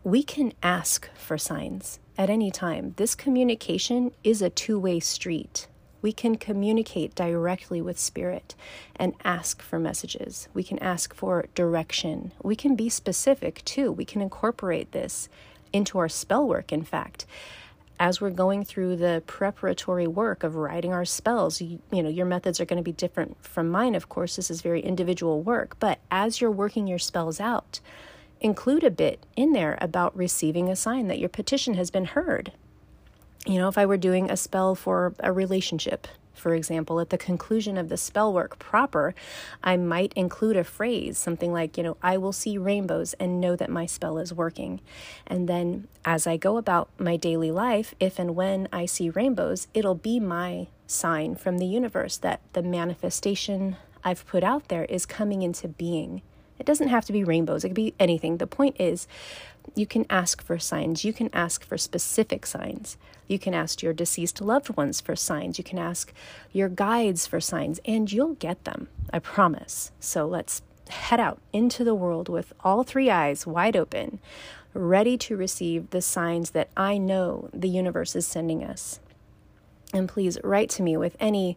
we 0.04 0.22
can 0.22 0.52
ask 0.62 1.08
for 1.14 1.38
signs 1.38 1.98
at 2.16 2.30
any 2.30 2.50
time. 2.50 2.94
This 2.96 3.14
communication 3.14 4.12
is 4.24 4.42
a 4.42 4.50
two 4.50 4.78
way 4.78 5.00
street 5.00 5.68
we 6.00 6.12
can 6.12 6.36
communicate 6.36 7.14
directly 7.14 7.80
with 7.82 7.98
spirit 7.98 8.54
and 8.96 9.14
ask 9.24 9.62
for 9.62 9.78
messages. 9.78 10.48
We 10.54 10.62
can 10.62 10.78
ask 10.78 11.14
for 11.14 11.46
direction. 11.54 12.32
We 12.42 12.56
can 12.56 12.76
be 12.76 12.88
specific 12.88 13.64
too. 13.64 13.90
We 13.90 14.04
can 14.04 14.22
incorporate 14.22 14.92
this 14.92 15.28
into 15.72 15.98
our 15.98 16.08
spell 16.08 16.46
work, 16.46 16.72
in 16.72 16.84
fact. 16.84 17.26
As 18.00 18.20
we're 18.20 18.30
going 18.30 18.64
through 18.64 18.96
the 18.96 19.24
preparatory 19.26 20.06
work 20.06 20.44
of 20.44 20.54
writing 20.54 20.92
our 20.92 21.04
spells, 21.04 21.60
you, 21.60 21.80
you 21.90 22.00
know, 22.00 22.08
your 22.08 22.26
methods 22.26 22.60
are 22.60 22.64
going 22.64 22.76
to 22.76 22.82
be 22.82 22.92
different 22.92 23.36
from 23.44 23.68
mine, 23.68 23.96
of 23.96 24.08
course. 24.08 24.36
This 24.36 24.52
is 24.52 24.62
very 24.62 24.80
individual 24.80 25.42
work. 25.42 25.76
But 25.80 25.98
as 26.12 26.40
you're 26.40 26.50
working 26.50 26.86
your 26.86 27.00
spells 27.00 27.40
out, 27.40 27.80
include 28.40 28.84
a 28.84 28.90
bit 28.90 29.24
in 29.36 29.52
there 29.52 29.76
about 29.80 30.16
receiving 30.16 30.68
a 30.68 30.76
sign 30.76 31.08
that 31.08 31.18
your 31.18 31.28
petition 31.28 31.74
has 31.74 31.90
been 31.90 32.04
heard 32.06 32.52
you 33.48 33.58
know, 33.58 33.68
if 33.68 33.78
I 33.78 33.86
were 33.86 33.96
doing 33.96 34.30
a 34.30 34.36
spell 34.36 34.74
for 34.74 35.14
a 35.20 35.32
relationship, 35.32 36.06
for 36.34 36.54
example, 36.54 37.00
at 37.00 37.10
the 37.10 37.18
conclusion 37.18 37.78
of 37.78 37.88
the 37.88 37.96
spell 37.96 38.32
work 38.32 38.58
proper, 38.58 39.14
I 39.64 39.76
might 39.76 40.12
include 40.14 40.56
a 40.56 40.64
phrase, 40.64 41.18
something 41.18 41.52
like, 41.52 41.76
you 41.76 41.82
know, 41.82 41.96
I 42.02 42.18
will 42.18 42.32
see 42.32 42.58
rainbows 42.58 43.14
and 43.14 43.40
know 43.40 43.56
that 43.56 43.70
my 43.70 43.86
spell 43.86 44.18
is 44.18 44.34
working. 44.34 44.80
And 45.26 45.48
then 45.48 45.88
as 46.04 46.26
I 46.26 46.36
go 46.36 46.58
about 46.58 46.90
my 46.98 47.16
daily 47.16 47.50
life, 47.50 47.94
if 47.98 48.18
and 48.18 48.36
when 48.36 48.68
I 48.72 48.86
see 48.86 49.10
rainbows, 49.10 49.66
it'll 49.72 49.94
be 49.94 50.20
my 50.20 50.68
sign 50.86 51.34
from 51.34 51.58
the 51.58 51.66
universe 51.66 52.18
that 52.18 52.40
the 52.52 52.62
manifestation 52.62 53.76
I've 54.04 54.26
put 54.26 54.44
out 54.44 54.68
there 54.68 54.84
is 54.84 55.06
coming 55.06 55.42
into 55.42 55.68
being. 55.68 56.22
It 56.58 56.66
doesn't 56.66 56.88
have 56.88 57.04
to 57.06 57.12
be 57.12 57.24
rainbows, 57.24 57.64
it 57.64 57.68
could 57.68 57.74
be 57.74 57.94
anything. 57.98 58.38
The 58.38 58.46
point 58.46 58.76
is, 58.80 59.06
you 59.74 59.86
can 59.86 60.06
ask 60.10 60.42
for 60.42 60.58
signs, 60.58 61.04
you 61.04 61.12
can 61.12 61.30
ask 61.32 61.64
for 61.64 61.78
specific 61.78 62.46
signs 62.46 62.96
You 63.28 63.38
can 63.38 63.54
ask 63.54 63.82
your 63.82 63.92
deceased 63.92 64.40
loved 64.40 64.76
ones 64.76 65.00
for 65.00 65.14
signs. 65.14 65.58
You 65.58 65.64
can 65.64 65.78
ask 65.78 66.12
your 66.50 66.68
guides 66.68 67.26
for 67.26 67.40
signs, 67.40 67.78
and 67.84 68.10
you'll 68.10 68.34
get 68.34 68.64
them. 68.64 68.88
I 69.12 69.18
promise. 69.18 69.92
So 70.00 70.26
let's 70.26 70.62
head 70.88 71.20
out 71.20 71.38
into 71.52 71.84
the 71.84 71.94
world 71.94 72.30
with 72.30 72.54
all 72.64 72.82
three 72.82 73.10
eyes 73.10 73.46
wide 73.46 73.76
open, 73.76 74.18
ready 74.72 75.18
to 75.18 75.36
receive 75.36 75.90
the 75.90 76.00
signs 76.00 76.50
that 76.50 76.70
I 76.76 76.96
know 76.96 77.50
the 77.52 77.68
universe 77.68 78.16
is 78.16 78.26
sending 78.26 78.64
us. 78.64 78.98
And 79.92 80.08
please 80.08 80.38
write 80.42 80.70
to 80.70 80.82
me 80.82 80.96
with 80.96 81.16
any 81.20 81.56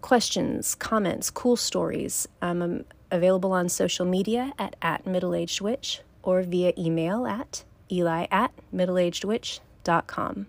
questions, 0.00 0.74
comments, 0.74 1.30
cool 1.30 1.56
stories. 1.56 2.28
I'm 2.42 2.84
available 3.14 3.52
on 3.52 3.68
social 3.68 4.04
media 4.04 4.52
at, 4.58 4.76
at 4.82 5.04
middleagedwitch 5.04 6.00
or 6.22 6.42
via 6.42 6.72
email 6.76 7.26
at 7.26 7.64
eli 7.90 8.26
at 8.30 8.52
middleagedwitch.com. 8.74 10.46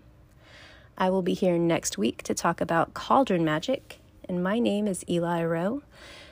I 0.98 1.10
will 1.10 1.22
be 1.22 1.34
here 1.34 1.58
next 1.58 1.98
week 1.98 2.22
to 2.22 2.34
talk 2.34 2.60
about 2.60 2.94
cauldron 2.94 3.44
magic, 3.44 3.98
and 4.28 4.42
my 4.42 4.58
name 4.58 4.88
is 4.88 5.04
Eli 5.08 5.44
Rowe, 5.44 5.82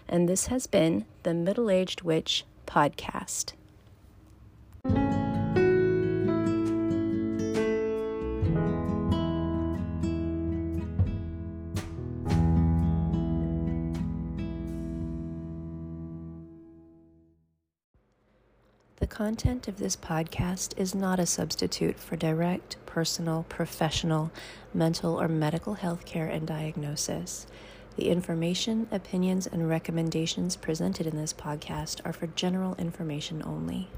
and 0.09 0.29
this 0.29 0.47
has 0.47 0.67
been 0.67 1.05
the 1.23 1.35
Middle 1.35 1.71
Aged 1.71 2.03
Witch 2.03 2.45
Podcast. 2.67 3.53
Content 19.15 19.69
of 19.69 19.77
this 19.77 19.95
podcast 19.95 20.77
is 20.77 20.93
not 20.93 21.21
a 21.21 21.27
substitute 21.27 22.01
for 22.01 22.17
direct, 22.17 22.77
personal, 22.85 23.47
professional, 23.49 24.33
mental, 24.75 25.21
or 25.21 25.29
medical 25.29 25.75
health 25.75 26.05
care 26.05 26.27
and 26.27 26.49
diagnosis. 26.49 27.47
The 27.95 28.09
information, 28.09 28.89
opinions, 28.91 29.47
and 29.47 29.69
recommendations 29.69 30.57
presented 30.57 31.07
in 31.07 31.17
this 31.17 31.33
podcast 31.33 32.01
are 32.05 32.13
for 32.13 32.27
general 32.27 32.75
information 32.75 33.41
only. 33.47 33.89